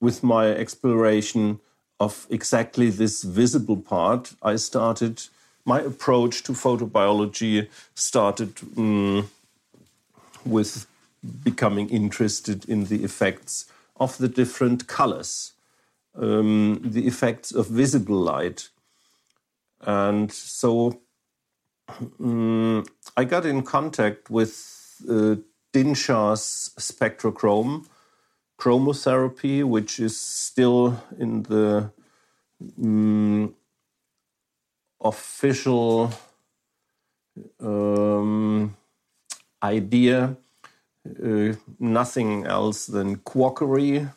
[0.00, 1.60] with my exploration
[1.98, 4.34] of exactly this visible part.
[4.42, 5.22] I started
[5.64, 9.28] my approach to photobiology started um,
[10.44, 10.86] with
[11.42, 13.66] becoming interested in the effects
[13.96, 15.52] of the different colors,
[16.14, 18.68] um, the effects of visible light.
[19.80, 21.00] And so
[22.20, 22.84] um,
[23.16, 25.36] I got in contact with uh,
[25.74, 27.86] spectrochrome
[28.58, 31.90] chromotherapy, which is still in the
[32.82, 33.54] um,
[35.00, 36.10] official
[37.60, 38.76] um,
[39.62, 40.36] idea
[41.24, 44.08] uh, nothing else than quackery.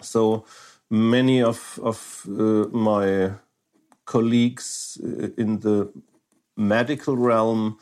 [0.00, 0.44] So
[0.90, 3.32] many of, of uh, my
[4.06, 5.92] colleagues uh, in the
[6.56, 7.78] medical realm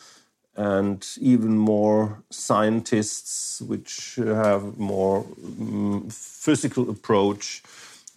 [0.57, 5.25] and even more scientists which have more
[5.61, 7.63] um, physical approach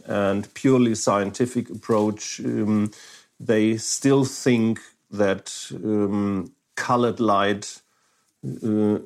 [0.06, 2.92] and purely scientific approach um,
[3.40, 4.80] they still think
[5.12, 7.82] that um, colored light
[8.64, 9.00] uh,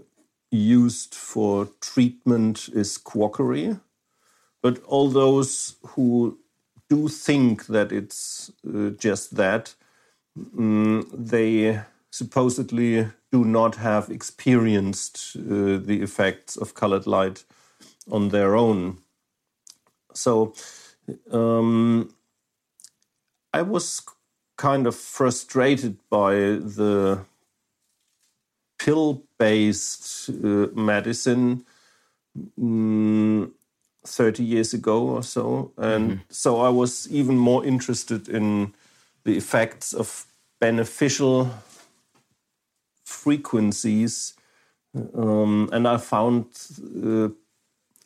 [0.51, 3.77] used for treatment is quackery.
[4.61, 6.37] But all those who
[6.89, 9.75] do think that it's uh, just that,
[10.57, 11.81] um, they
[12.11, 17.43] supposedly do not have experienced uh, the effects of colored light
[18.11, 18.97] on their own.
[20.13, 20.53] So
[21.31, 22.13] um,
[23.53, 24.01] I was
[24.57, 27.25] kind of frustrated by the
[28.79, 31.65] pill based uh, medicine
[32.57, 33.53] um,
[34.05, 35.71] 30 years ago or so.
[35.77, 36.21] And mm-hmm.
[36.29, 38.73] so I was even more interested in
[39.23, 40.25] the effects of
[40.59, 41.51] beneficial
[43.23, 44.33] frequencies.
[45.13, 46.45] Um, and I found
[47.03, 47.29] uh,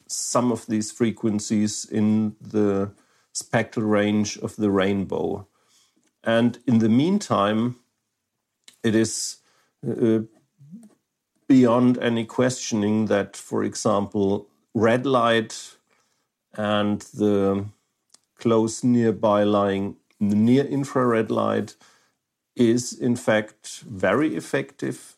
[0.08, 2.92] some of these frequencies in the
[3.34, 5.48] spectral range of the rainbow.
[6.24, 7.76] And in the meantime,
[8.84, 9.38] it is
[9.88, 10.20] uh,
[11.48, 15.78] beyond any questioning that, for example, red light
[16.56, 17.66] and the
[18.40, 21.76] close nearby lying near infrared light
[22.56, 25.16] is in fact very effective.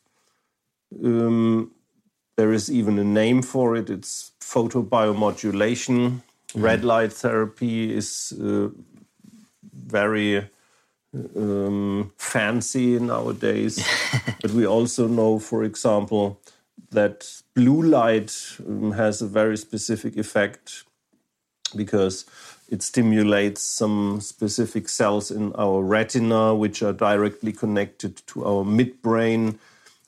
[1.04, 1.72] Um,
[2.38, 3.90] there is even a name for it.
[3.90, 6.22] It's photobiomodulation.
[6.54, 6.64] Mm.
[6.64, 8.70] Red light therapy is uh,
[9.74, 10.50] very
[11.36, 13.86] um, fancy nowadays.
[14.42, 16.40] but we also know, for example,
[16.92, 18.34] that blue light
[18.68, 20.84] um, has a very specific effect
[21.76, 22.26] because
[22.70, 29.58] it stimulates some specific cells in our retina, which are directly connected to our midbrain,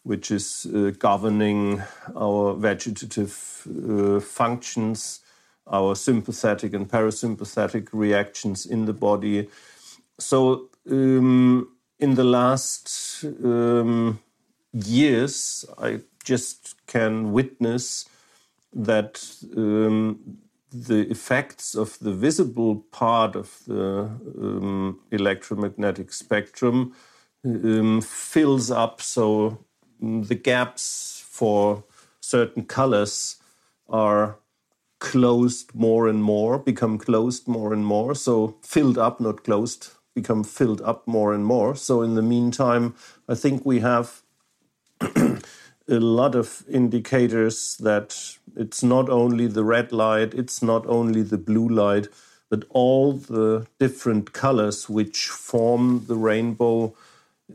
[0.04, 1.84] which is uh, governing
[2.16, 5.20] our vegetative uh, functions,
[5.68, 9.48] our sympathetic and parasympathetic reactions in the body.
[10.20, 14.20] So um, in the last um,
[14.74, 18.10] years, I just can witness
[18.74, 19.22] that
[19.56, 20.40] um,
[20.72, 24.10] the effects of the visible part of the
[24.42, 26.94] um, electromagnetic spectrum
[27.46, 29.02] um, fills up.
[29.02, 29.66] So
[30.02, 31.84] mm, the gaps for
[32.20, 33.38] certain colors
[33.90, 34.40] are
[35.00, 38.16] closed more and more, become closed more and more.
[38.16, 41.76] So filled up, not closed become filled up more and more.
[41.76, 42.96] So, in the meantime,
[43.30, 44.24] I think we have
[45.90, 51.38] a lot of indicators that it's not only the red light, it's not only the
[51.38, 52.08] blue light,
[52.50, 56.94] but all the different colors which form the rainbow.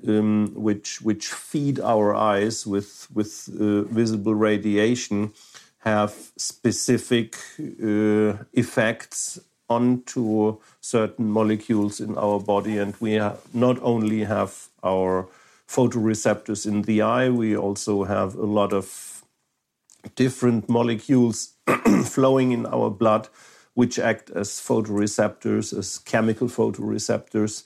[0.08, 5.34] Um, which which feed our eyes with with uh, visible radiation
[5.80, 12.78] have specific uh, effects onto certain molecules in our body.
[12.78, 13.18] And we
[13.52, 15.26] not only have our
[15.68, 19.24] photoreceptors in the eye, we also have a lot of
[20.14, 21.54] different molecules
[22.04, 23.28] flowing in our blood,
[23.74, 27.64] which act as photoreceptors, as chemical photoreceptors.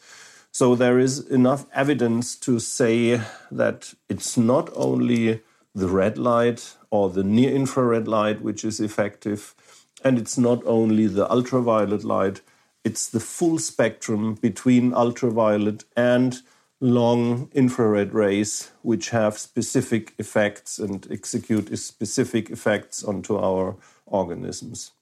[0.53, 3.21] So there is enough evidence to say
[3.51, 5.43] that it's not only
[5.75, 9.55] the red light or the near infrared light which is effective,
[10.03, 12.41] and it's not only the ultraviolet light,
[12.85, 16.41] it's the full spectrum between ultraviolet and
[16.81, 24.93] long infrared rays which have specific effects and execute specific effects onto our organisms.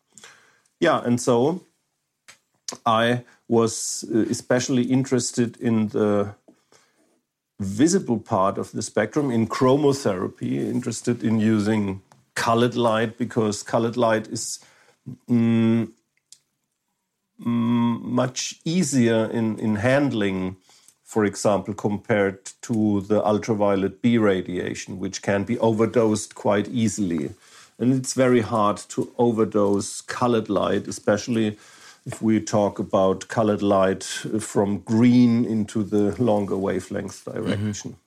[0.81, 1.63] Yeah, and so
[2.87, 6.35] I was uh, especially interested in the
[7.61, 12.03] visible part of the spectrum, in chromotherapy, interested in using
[12.35, 14.59] colored light because colored light is
[15.29, 15.91] mm,
[17.41, 20.57] mm, much easier in, in handling,
[21.15, 27.31] for example, compared to the ultraviolet B radiation, which can be overdosed quite easily.
[27.79, 31.57] And it's very hard to overdose colored light, especially
[32.05, 37.93] if we talk about colored light from green into the longer wavelength direction.
[37.93, 38.01] Mm-hmm.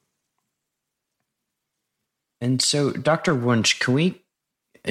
[2.42, 3.34] And so, Dr.
[3.36, 4.22] Wunsch, can we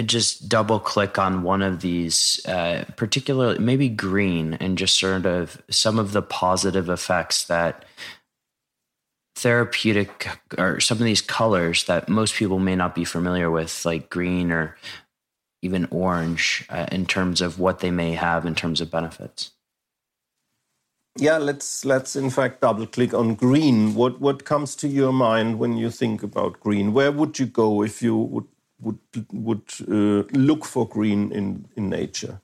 [0.03, 5.63] just double click on one of these, uh, particularly maybe green, and just sort of
[5.71, 7.85] some of the positive effects that
[9.37, 10.29] therapeutic
[10.59, 14.51] or some of these colors that most people may not be familiar with, like green
[14.51, 14.77] or
[15.63, 19.53] even orange, uh, in terms of what they may have in terms of benefits?
[21.19, 23.95] Yeah, let's let's in fact double click on green.
[23.95, 26.93] What what comes to your mind when you think about green?
[26.93, 28.47] Where would you go if you would
[28.81, 28.99] would
[29.33, 32.41] would uh, look for green in in nature?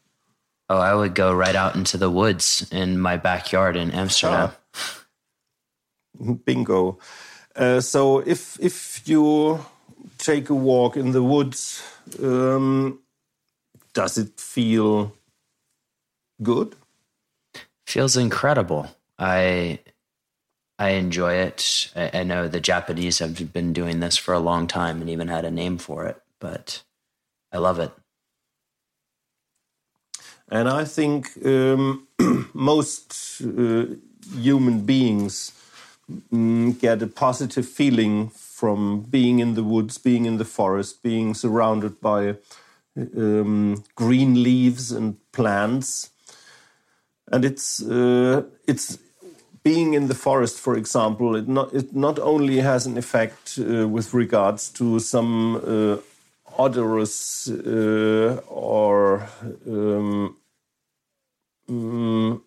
[0.68, 4.52] Oh, I would go right out into the woods in my backyard in Amsterdam.
[4.74, 5.04] Ah.
[6.44, 6.98] Bingo.
[7.54, 9.64] Uh, so if if you
[10.18, 11.82] take a walk in the woods,
[12.22, 13.00] um,
[13.92, 15.14] does it feel
[16.42, 16.74] good?
[17.86, 18.88] Feels incredible.
[19.18, 19.80] I
[20.78, 21.90] I enjoy it.
[21.94, 25.28] I, I, know the Japanese have been doing this for a long time and even
[25.28, 26.82] had a name for it, but
[27.53, 27.93] I love it.
[30.51, 32.09] And I think um,
[32.53, 33.86] most uh,
[34.36, 35.53] human beings
[36.32, 41.32] mm, get a positive feeling from being in the woods, being in the forest, being
[41.34, 42.36] surrounded by
[42.97, 46.11] um, green leaves and plants.
[47.30, 48.99] And it's uh, it's
[49.62, 51.36] being in the forest, for example.
[51.36, 55.97] It not it not only has an effect uh, with regards to some uh,
[56.59, 59.28] odorous uh, or
[59.66, 60.36] um,
[61.68, 62.42] um,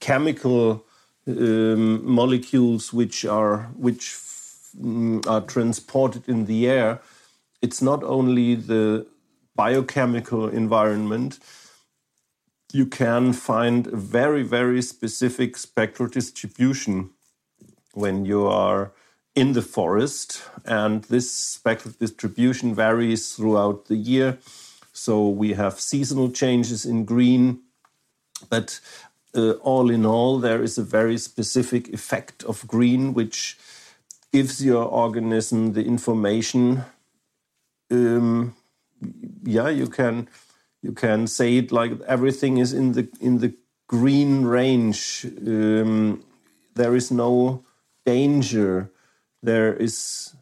[0.00, 0.84] chemical
[1.26, 4.16] um, molecules which are which
[4.80, 7.00] mm, are transported in the air
[7.60, 9.06] it's not only the
[9.56, 11.38] biochemical environment,
[12.72, 17.10] you can find a very, very specific spectral distribution
[17.94, 18.92] when you are
[19.38, 20.42] in the forest.
[20.64, 24.38] And this spectral distribution varies throughout the year.
[24.92, 27.60] So we have seasonal changes in green,
[28.50, 28.80] but
[29.34, 33.56] uh, all in all, there is a very specific effect of green which
[34.32, 36.84] gives your organism the information
[37.90, 38.54] um,
[39.44, 40.28] yeah, you can
[40.82, 43.54] you can say it like everything is in the in the
[43.86, 45.26] green range.
[45.46, 46.22] Um,
[46.74, 47.64] there is no
[48.04, 48.90] danger.
[49.48, 50.34] There is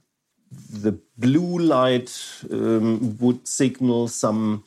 [0.82, 2.10] the blue light
[2.50, 4.64] um, would signal some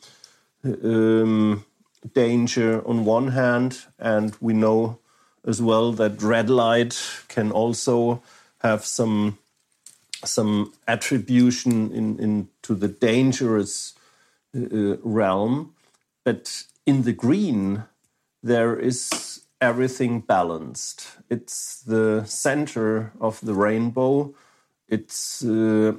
[0.64, 1.66] um,
[2.14, 4.98] danger on one hand, and we know
[5.46, 6.96] as well that red light
[7.28, 8.22] can also
[8.62, 9.36] have some
[10.24, 13.94] some attribution in, into the dangerous
[14.56, 15.74] uh, realm.
[16.24, 17.84] But in the green,
[18.42, 21.06] there is everything balanced.
[21.28, 24.34] It's the center of the rainbow.
[24.88, 25.92] It uh,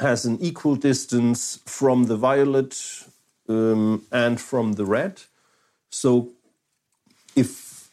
[0.00, 2.76] has an equal distance from the violet
[3.48, 5.22] um, and from the red.
[5.90, 6.30] So
[7.34, 7.90] if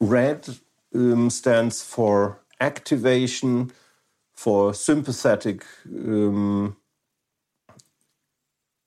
[0.00, 0.48] red
[0.94, 3.72] um, stands for activation,
[4.34, 6.76] for sympathetic um,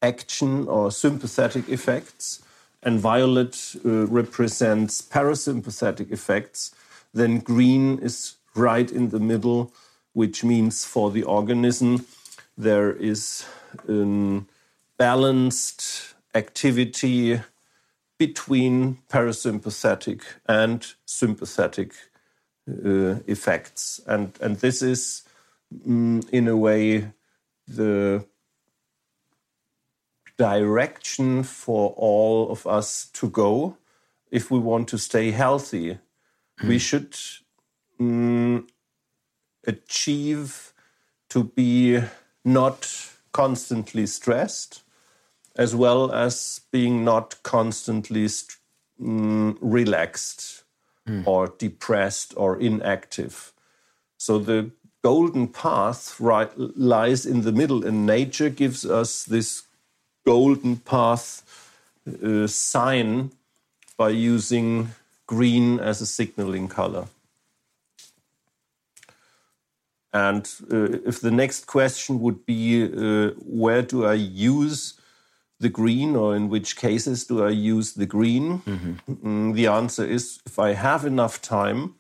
[0.02, 2.44] action or sympathetic effects,
[2.84, 6.74] and violet uh, represents parasympathetic effects,
[7.14, 9.72] then green is right in the middle,
[10.14, 12.06] which means for the organism
[12.58, 13.46] there is
[13.88, 14.42] a
[14.98, 17.40] balanced activity
[18.18, 21.94] between parasympathetic and sympathetic
[22.70, 24.00] uh, effects.
[24.06, 25.24] And, and this is
[25.88, 27.12] Mm, in a way,
[27.68, 28.26] the
[30.42, 33.78] direction for all of us to go
[34.32, 36.00] if we want to stay healthy.
[36.64, 37.16] We should
[38.00, 38.68] mm,
[39.68, 40.74] achieve
[41.30, 42.02] to be
[42.44, 44.82] not constantly stressed,
[45.56, 48.26] as well as being not constantly
[49.00, 50.64] mm, relaxed
[51.08, 51.28] mm.
[51.28, 53.54] or depressed or inactive.
[54.18, 54.72] So the
[55.04, 59.64] golden path right, lies in the middle, and nature gives us this
[60.26, 61.44] golden path
[62.24, 63.32] uh, sign
[63.98, 64.90] by using
[65.28, 67.08] green as a signaling color.
[70.14, 74.96] And uh, if the next question would be, uh, where do I use
[75.60, 78.60] the green, or in which cases do I use the green?
[78.60, 79.14] Mm-hmm.
[79.14, 81.94] Mm, the answer is if I have enough time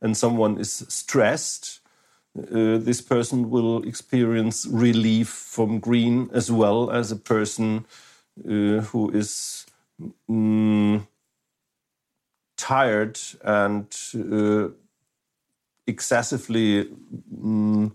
[0.00, 1.77] and someone is stressed,
[2.38, 7.84] uh, this person will experience relief from green as well as a person
[8.44, 9.66] uh, who is
[10.30, 11.06] mm,
[12.56, 14.68] tired and uh,
[15.86, 16.88] excessively
[17.34, 17.90] mm,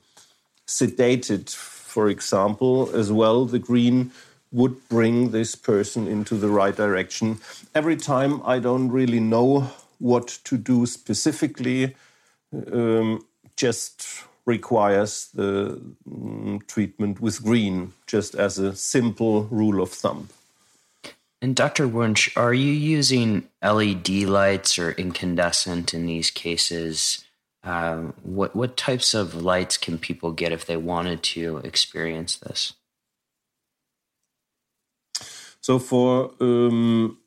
[0.67, 3.45] sedated, for example, as well.
[3.45, 4.11] The green
[4.51, 7.39] would bring this person into the right direction.
[7.73, 11.95] Every time I don't really know what to do specifically,
[12.71, 13.25] um,
[13.55, 20.29] just requires the mm, treatment with green, just as a simple rule of thumb.
[21.41, 21.87] And Dr.
[21.87, 27.25] Wunsch, are you using LED lights or incandescent in these cases?
[27.63, 32.73] Uh, what what types of lights can people get if they wanted to experience this?
[35.59, 37.17] So for um,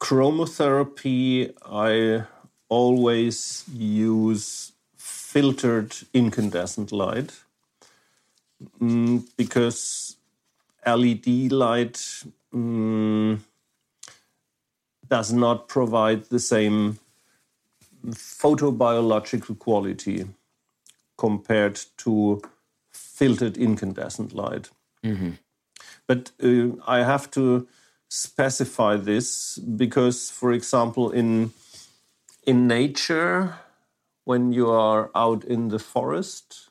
[0.00, 2.26] chromotherapy, I
[2.68, 4.71] always use
[5.32, 7.32] filtered incandescent light
[8.80, 10.16] mm, because
[10.84, 12.24] LED light
[12.54, 13.38] mm,
[15.08, 16.98] does not provide the same
[18.08, 20.26] photobiological quality
[21.16, 22.42] compared to
[22.92, 24.68] filtered incandescent light.
[25.02, 25.30] Mm-hmm.
[26.06, 27.66] But uh, I have to
[28.08, 31.52] specify this because, for example, in
[32.46, 33.54] in nature,
[34.24, 36.70] when you are out in the forest,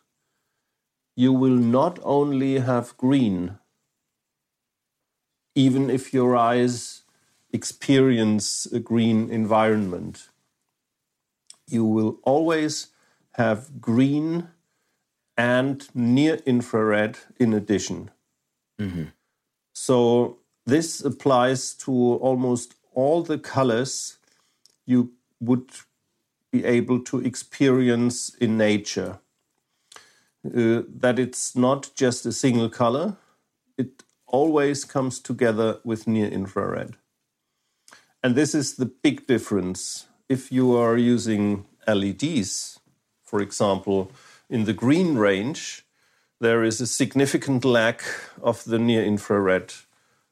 [1.15, 3.57] you will not only have green,
[5.55, 7.03] even if your eyes
[7.51, 10.29] experience a green environment,
[11.67, 12.87] you will always
[13.31, 14.47] have green
[15.37, 18.11] and near infrared in addition.
[18.79, 19.05] Mm-hmm.
[19.73, 24.17] So, this applies to almost all the colors
[24.85, 25.71] you would
[26.51, 29.19] be able to experience in nature.
[30.45, 33.15] Uh, that it's not just a single color,
[33.77, 36.95] it always comes together with near infrared.
[38.23, 40.07] And this is the big difference.
[40.29, 42.79] If you are using LEDs,
[43.23, 44.11] for example,
[44.49, 45.85] in the green range,
[46.39, 48.03] there is a significant lack
[48.41, 49.73] of the near infrared,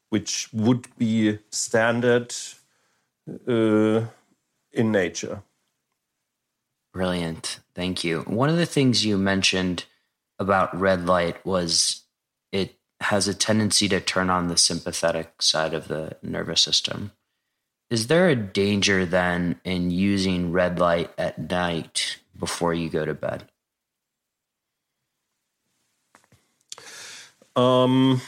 [0.09, 2.33] which would be standard
[3.47, 4.01] uh,
[4.71, 5.43] in nature.
[6.99, 7.61] Brilliant.
[7.75, 8.23] Thank you.
[8.23, 9.85] One of the things you mentioned
[10.37, 12.01] about red light was
[12.51, 17.13] it has a tendency to turn on the sympathetic side of the nervous system.
[17.89, 23.13] Is there a danger then in using red light at night before you go to
[23.13, 23.45] bed?
[27.55, 28.19] Um,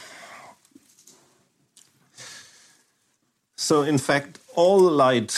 [3.54, 5.32] so, in fact, all light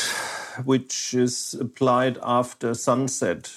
[0.64, 3.50] which is applied after sunset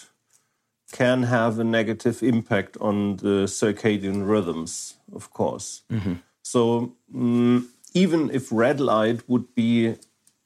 [0.91, 5.81] can have a negative impact on the circadian rhythms, of course.
[5.91, 6.13] Mm-hmm.
[6.43, 9.95] So, um, even if red light would be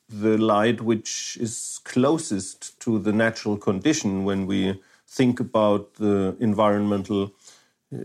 [0.09, 7.33] the light which is closest to the natural condition when we think about the environmental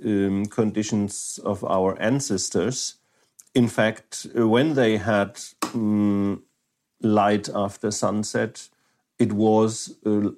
[0.05, 2.95] um, conditions of our ancestors,
[3.55, 5.41] in fact, when they had
[5.75, 6.43] um,
[7.01, 8.69] light after sunset.
[9.19, 10.33] It was a,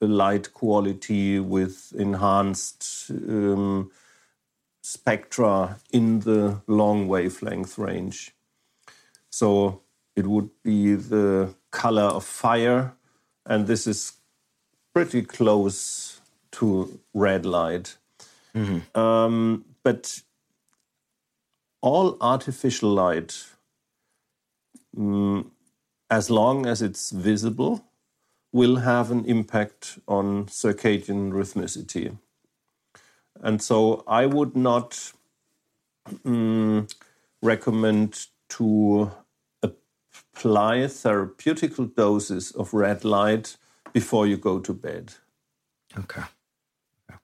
[0.00, 3.90] a light quality with enhanced um,
[4.82, 8.34] spectra in the long wavelength range.
[9.30, 9.82] So
[10.16, 12.94] it would be the color of fire,
[13.46, 14.14] and this is
[14.94, 16.20] pretty close
[16.52, 17.96] to red light.
[18.54, 18.98] Mm-hmm.
[18.98, 20.22] Um, but
[21.80, 23.44] all artificial light
[24.96, 25.52] um,
[26.10, 27.84] as long as it's visible,
[28.52, 32.16] will have an impact on circadian rhythmicity.
[33.40, 35.12] And so I would not
[36.24, 36.86] um,
[37.42, 39.12] recommend to
[39.62, 43.56] apply therapeutical doses of red light
[43.92, 45.14] before you go to bed.
[45.96, 46.22] Okay.
[47.10, 47.18] okay.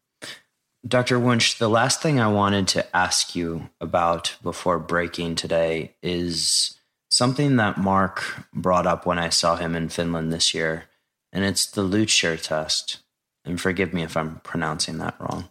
[0.86, 1.18] Dr.
[1.18, 6.78] Wunsch, the last thing I wanted to ask you about before breaking today is
[7.14, 10.84] something that Mark brought up when I saw him in Finland this year,
[11.32, 12.98] and it's the Lüscher test.
[13.44, 15.48] And forgive me if I'm pronouncing that wrong.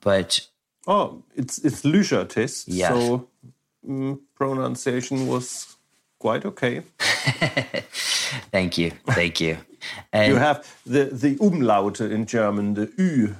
[0.00, 0.46] But
[0.86, 2.68] oh, it's it's Lüscher test.
[2.68, 2.90] Yes.
[2.90, 3.28] So
[3.86, 5.76] mm, pronunciation was
[6.18, 6.82] quite okay.
[8.52, 8.92] Thank you.
[9.06, 9.56] Thank you.
[10.12, 13.34] And you have the, the umlaute in German, the Ü.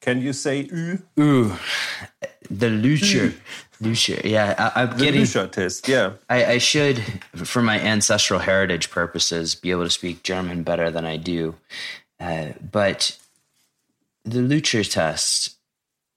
[0.00, 0.98] Can you say Ü?
[1.16, 1.52] Ü.
[2.50, 3.34] The Lüscher.
[3.82, 5.88] Lucia, yeah, I, am the getting Lucia test.
[5.88, 7.02] Yeah, I, I, should,
[7.34, 11.56] for my ancestral heritage purposes, be able to speak German better than I do.
[12.20, 13.18] Uh, but
[14.24, 15.56] the Lüscher test,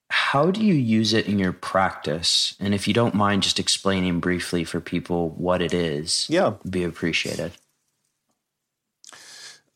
[0.09, 2.55] how do you use it in your practice?
[2.59, 6.83] And if you don't mind, just explaining briefly for people what it is, yeah, be
[6.83, 7.53] appreciated.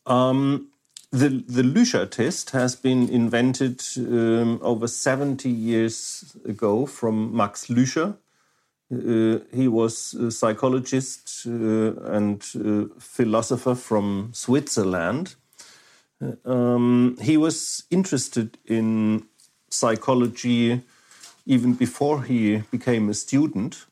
[0.05, 0.67] Um,
[1.11, 8.15] the the Lüscher test has been invented um, over 70 years ago from Max Lüscher.
[8.91, 15.35] Uh, he was a psychologist uh, and uh, philosopher from Switzerland.
[16.43, 19.25] Um, he was interested in
[19.69, 20.81] psychology
[21.45, 23.85] even before he became a student.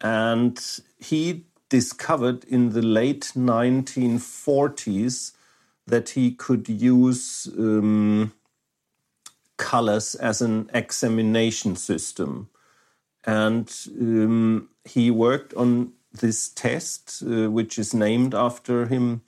[0.00, 0.60] And
[0.98, 5.32] he discovered in the late 1940s
[5.88, 8.32] that he could use um,
[9.56, 12.48] colors as an examination system.
[13.24, 13.70] And
[14.00, 19.22] um, he worked on this test, uh, which is named after him,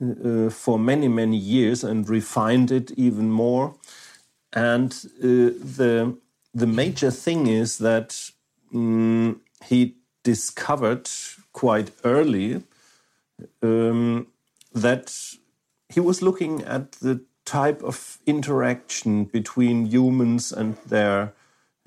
[0.00, 3.74] uh, for many, many years and refined it even more.
[4.52, 6.16] And uh, the,
[6.54, 8.30] the major thing is that
[8.74, 11.08] um, he discovered
[11.52, 12.62] quite early
[13.62, 14.26] um,
[14.74, 15.14] that
[15.88, 21.32] he was looking at the type of interaction between humans and their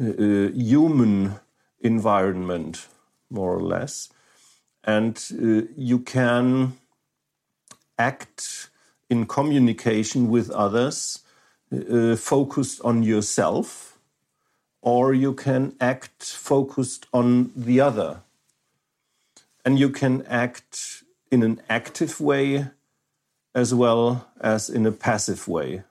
[0.02, 1.36] uh, human
[1.82, 2.88] environment,
[3.30, 4.10] more or less.
[4.84, 6.78] And uh, you can
[7.98, 8.70] act
[9.10, 11.20] in communication with others
[11.74, 13.98] uh, focused on yourself,
[14.82, 18.22] or you can act focused on the other.
[19.66, 22.70] And you can act in an active way
[23.54, 25.84] as well as in a passive way.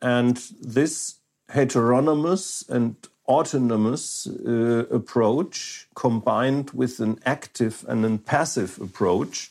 [0.00, 1.16] And this
[1.48, 2.96] heteronomous and
[3.28, 9.50] autonomous uh, approach combined with an active and a passive approach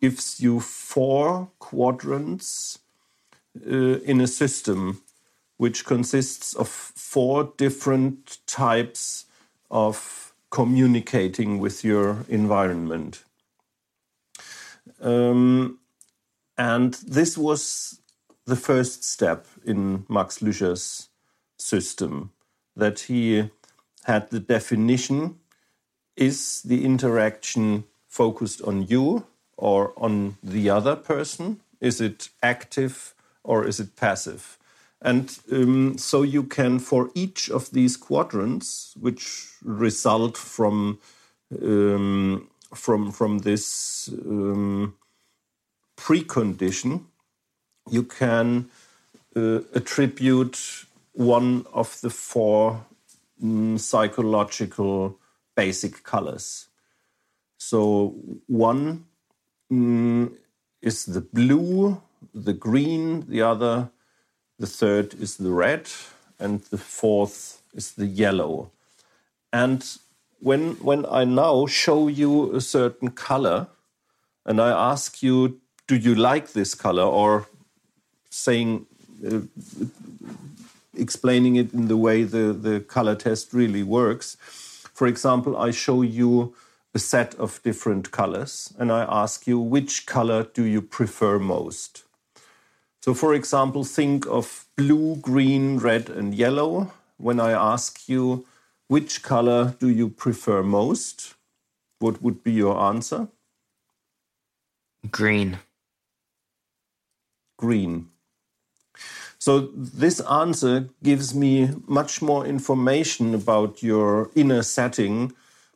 [0.00, 2.78] gives you four quadrants
[3.66, 5.02] uh, in a system
[5.56, 9.26] which consists of four different types
[9.70, 13.24] of communicating with your environment.
[15.00, 15.80] Um,
[16.58, 18.00] and this was
[18.44, 21.08] the first step in Max Lüscher's
[21.58, 22.32] system
[22.76, 23.50] that he
[24.04, 25.36] had the definition
[26.16, 29.24] is the interaction focused on you
[29.56, 31.60] or on the other person?
[31.80, 34.58] Is it active or is it passive?
[35.00, 40.98] And um, so you can, for each of these quadrants, which result from
[41.62, 44.96] um, from from this um,
[45.98, 47.04] precondition,
[47.90, 48.70] you can
[49.36, 52.86] uh, attribute one of the four
[53.42, 55.18] mm, psychological
[55.56, 56.68] basic colors.
[57.58, 58.14] So
[58.46, 59.06] one
[59.70, 60.32] mm,
[60.80, 62.00] is the blue,
[62.32, 63.90] the green, the other,
[64.58, 65.88] the third is the red,
[66.38, 68.70] and the fourth is the yellow.
[69.52, 69.84] And
[70.40, 73.66] when when I now show you a certain color,
[74.46, 77.02] and I ask you do you like this color?
[77.02, 77.48] Or
[78.30, 78.86] saying
[79.26, 79.40] uh,
[80.96, 84.36] explaining it in the way the, the color test really works.
[84.94, 86.54] For example i show you
[86.94, 92.04] a set of different colors and i ask you which color do you prefer most.
[93.00, 96.92] So for example think of blue green red and yellow.
[97.16, 98.46] When i ask you
[98.88, 101.34] which color do you prefer most
[102.00, 103.28] what would be your answer?
[105.10, 105.58] Green
[107.58, 108.08] green.
[109.38, 115.32] So this answer gives me much more information about your inner setting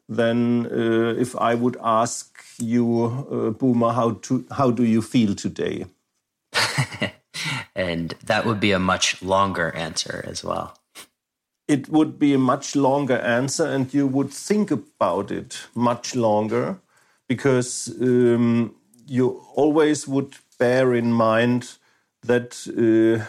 [0.08, 5.34] than uh, if I would ask you, uh, Boomer, how to how do you feel
[5.34, 5.86] today?
[7.74, 10.76] and that would be a much longer answer as well.
[11.68, 16.80] It would be a much longer answer, and you would think about it much longer
[17.28, 18.74] because um,
[19.06, 21.62] you always would bear in mind
[22.26, 23.24] that uh,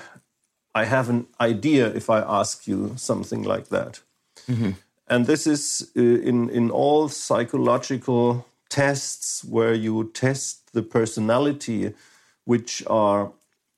[0.82, 4.02] I have an idea if I ask you something like that.
[4.48, 4.72] Mm-hmm.
[5.08, 11.94] And this is uh, in, in all psychological tests where you test the personality,
[12.46, 13.32] which are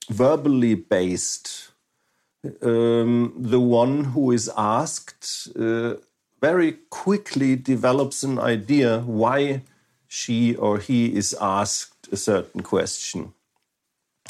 [0.10, 1.72] verbally based.
[2.62, 5.94] Um, the one who is asked uh,
[6.42, 9.62] very quickly develops an idea why
[10.08, 13.34] she or he is asked a certain question.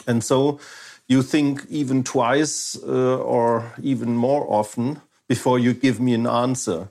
[0.07, 0.59] And so
[1.07, 6.89] you think even twice uh, or even more often before you give me an answer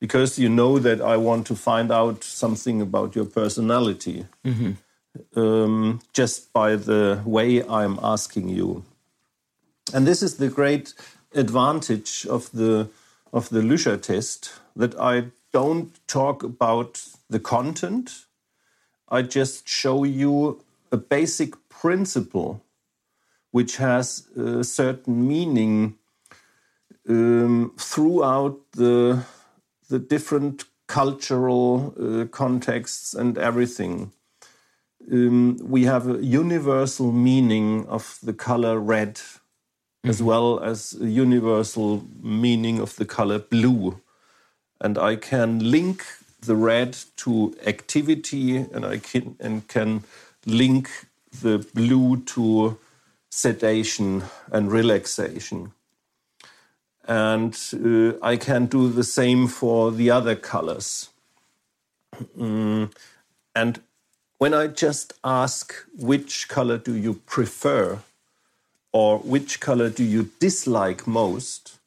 [0.00, 5.38] because you know that I want to find out something about your personality mm-hmm.
[5.38, 8.84] um, just by the way I'm asking you.
[9.92, 10.94] And this is the great
[11.34, 12.88] advantage of the
[13.32, 18.26] of the Lüscher test that I don't talk about the content.
[19.08, 20.60] I just show you
[20.90, 22.62] a basic principle
[23.50, 25.96] which has a certain meaning
[27.08, 29.24] um, throughout the
[29.88, 34.12] the different cultural uh, contexts and everything.
[35.10, 39.40] Um, we have a universal meaning of the color red, mm
[40.02, 40.10] -hmm.
[40.10, 40.28] as mm-hmm.
[40.28, 44.00] well as a universal meaning of the color blue.
[44.78, 46.02] And I can link
[46.46, 50.02] the red to activity, and I can and can
[50.44, 52.78] link the blue to
[53.30, 55.72] sedation and relaxation.
[57.06, 61.08] And uh, I can do the same for the other colors.
[62.38, 62.92] Mm,
[63.54, 63.80] and
[64.38, 68.00] when I just ask which color do you prefer
[68.92, 71.78] or which color do you dislike most,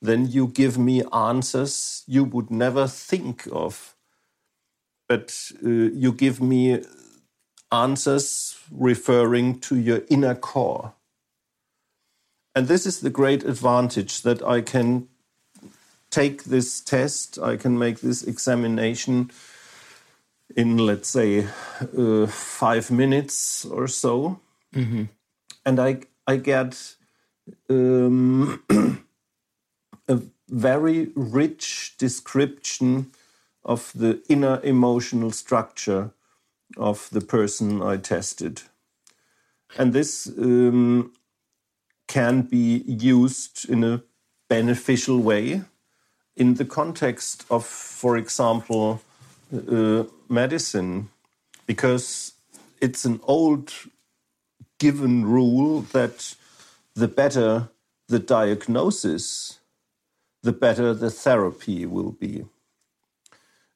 [0.00, 3.94] then you give me answers you would never think of.
[5.08, 6.82] But uh, you give me
[7.72, 10.92] answers referring to your inner core.
[12.54, 15.08] And this is the great advantage that I can
[16.10, 19.30] take this test, I can make this examination
[20.54, 21.46] in, let's say,
[21.96, 24.38] uh, five minutes or so.
[24.74, 25.04] Mm-hmm.
[25.64, 26.96] And I, I get
[27.70, 28.62] um,
[30.08, 33.10] a very rich description
[33.64, 36.10] of the inner emotional structure
[36.76, 38.62] of the person I tested.
[39.78, 41.12] And this um,
[42.08, 44.02] can be used in a
[44.48, 45.62] beneficial way
[46.36, 49.00] in the context of, for example,
[49.54, 51.08] uh, medicine,
[51.66, 52.32] because
[52.80, 53.72] it's an old
[54.78, 56.34] given rule that
[56.94, 57.68] the better
[58.08, 59.58] the diagnosis,
[60.42, 62.44] the better the therapy will be.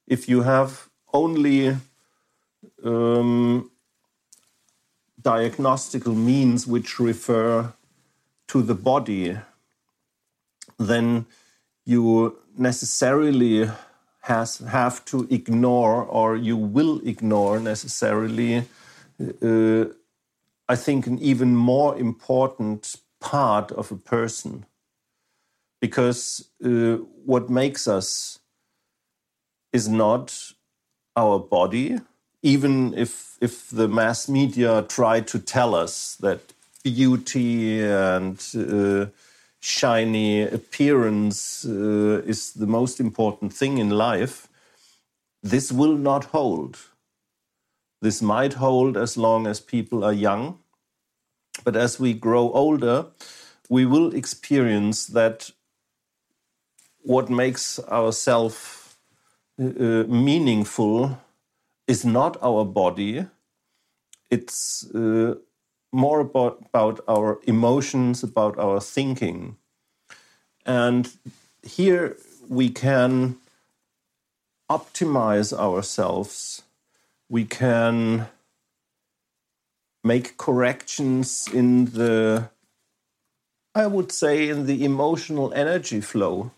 [0.05, 1.77] If you have only
[2.83, 3.71] um,
[5.21, 7.73] diagnostical means which refer
[8.47, 9.37] to the body,
[10.77, 11.25] then
[11.85, 13.69] you necessarily
[14.21, 18.63] has, have to ignore, or you will ignore necessarily,
[19.41, 19.85] uh,
[20.69, 24.65] I think, an even more important part of a person.
[25.79, 28.39] Because uh, what makes us
[29.71, 30.53] is not
[31.15, 31.99] our body,
[32.47, 36.39] even if if the mass media try to tell us that
[36.83, 39.05] beauty and uh,
[39.59, 44.47] shiny appearance uh, is the most important thing in life,
[45.43, 46.77] this will not hold.
[48.01, 50.59] This might hold as long as people are young,
[51.63, 53.05] but as we grow older,
[53.69, 55.51] we will experience that
[57.01, 58.95] what makes ourselves
[59.59, 61.17] uh, meaningful
[61.87, 63.25] is not our body.
[64.29, 65.35] It's uh,
[65.91, 69.57] more about, about our emotions, about our thinking.
[70.65, 71.09] And
[71.63, 72.17] here
[72.49, 73.37] we can
[74.69, 76.63] optimize ourselves.
[77.29, 78.27] We can
[80.03, 82.49] make corrections in the,
[83.73, 86.51] I would say, in the emotional energy flow.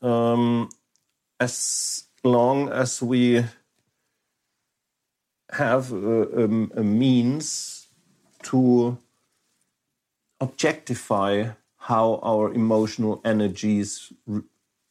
[0.00, 0.70] Um,
[1.38, 3.44] as long as we
[5.52, 7.86] have a, a, means
[8.42, 8.98] to
[10.40, 14.12] objectify how our emotional energies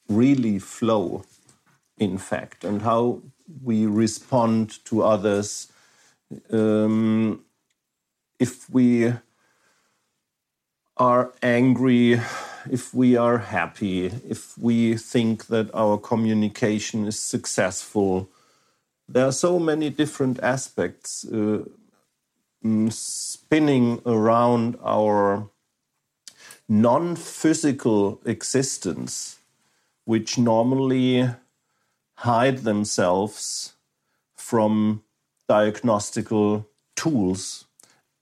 [0.08, 1.24] really flow,
[1.98, 3.22] in fact, and how
[3.64, 5.72] we respond to others.
[6.52, 7.44] Um,
[8.40, 9.14] if we
[10.98, 12.22] are angry,
[12.72, 18.30] if we are happy, if we think that our communication is successful,
[19.08, 21.64] there are so many different aspects uh,
[22.90, 25.50] spinning around our
[26.68, 29.40] non physical existence,
[30.06, 31.30] which normally
[32.20, 33.74] hide themselves
[34.36, 35.04] from
[35.48, 36.66] diagnostical
[36.96, 37.66] tools.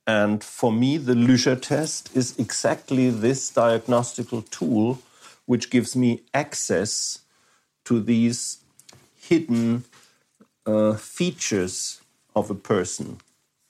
[0.06, 5.00] And for me, the Lüscher test is exactly this diagnostical tool
[5.46, 7.20] which gives me access
[7.86, 8.60] to these
[9.16, 9.84] hidden
[10.66, 12.02] uh, features
[12.36, 13.18] of a person.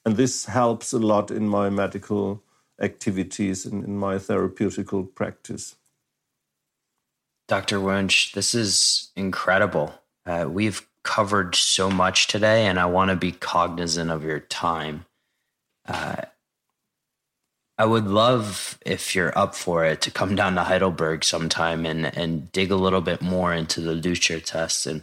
[0.05, 2.41] And this helps a lot in my medical
[2.81, 5.75] activities and in my therapeutical practice.
[7.47, 7.79] Dr.
[7.79, 9.93] Wunsch, this is incredible.
[10.25, 15.05] Uh, we've covered so much today, and I want to be cognizant of your time.
[15.87, 16.23] Uh,
[17.83, 22.05] I would love if you're up for it to come down to Heidelberg sometime and
[22.15, 25.01] and dig a little bit more into the Lüscher test, and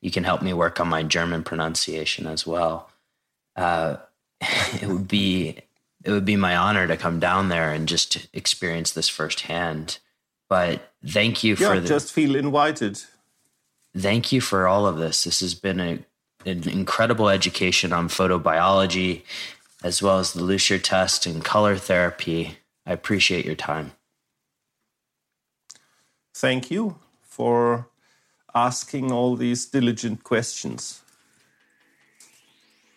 [0.00, 2.88] you can help me work on my German pronunciation as well.
[3.54, 3.98] Uh,
[4.40, 5.58] it would be
[6.04, 9.98] it would be my honor to come down there and just experience this firsthand.
[10.48, 12.98] But thank you yeah, for the, just feel invited.
[13.94, 15.24] Thank you for all of this.
[15.24, 15.98] This has been a,
[16.46, 19.20] an incredible education on photobiology
[19.82, 22.58] as well as the Lüscher test and color therapy.
[22.86, 23.92] I appreciate your time.
[26.34, 27.88] Thank you for
[28.54, 31.02] asking all these diligent questions.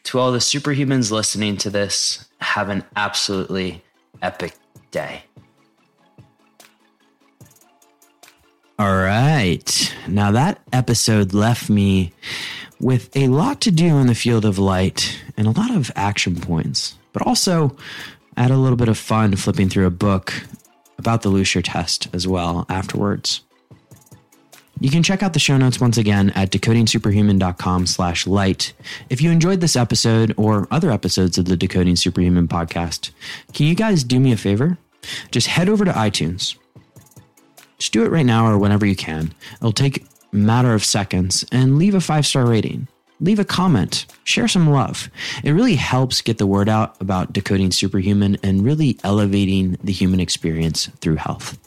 [0.05, 3.83] To all the superhumans listening to this, have an absolutely
[4.21, 4.53] epic
[4.91, 5.23] day.
[8.77, 9.95] All right.
[10.07, 12.11] Now, that episode left me
[12.79, 16.35] with a lot to do in the field of light and a lot of action
[16.35, 17.75] points, but also
[18.35, 20.33] I had a little bit of fun flipping through a book
[20.97, 23.41] about the Lüscher test as well afterwards.
[24.81, 28.73] You can check out the show notes once again at decodingsuperhuman.com slash light.
[29.09, 33.11] If you enjoyed this episode or other episodes of the Decoding Superhuman podcast,
[33.53, 34.77] can you guys do me a favor?
[35.31, 36.57] Just head over to iTunes.
[37.77, 39.33] Just do it right now or whenever you can.
[39.55, 42.87] It'll take a matter of seconds and leave a five star rating.
[43.21, 45.09] Leave a comment, share some love.
[45.43, 50.19] It really helps get the word out about decoding superhuman and really elevating the human
[50.19, 51.57] experience through health.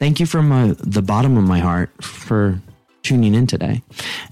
[0.00, 2.60] Thank you from uh, the bottom of my heart for
[3.02, 3.82] tuning in today.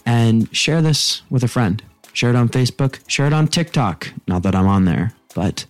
[0.05, 1.81] And share this with a friend.
[2.13, 4.13] Share it on Facebook, share it on TikTok.
[4.27, 5.65] Not that I'm on there, but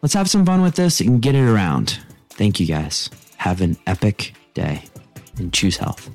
[0.00, 1.98] let's have some fun with this and get it around.
[2.30, 3.10] Thank you guys.
[3.36, 4.82] Have an epic day
[5.38, 6.10] and choose health.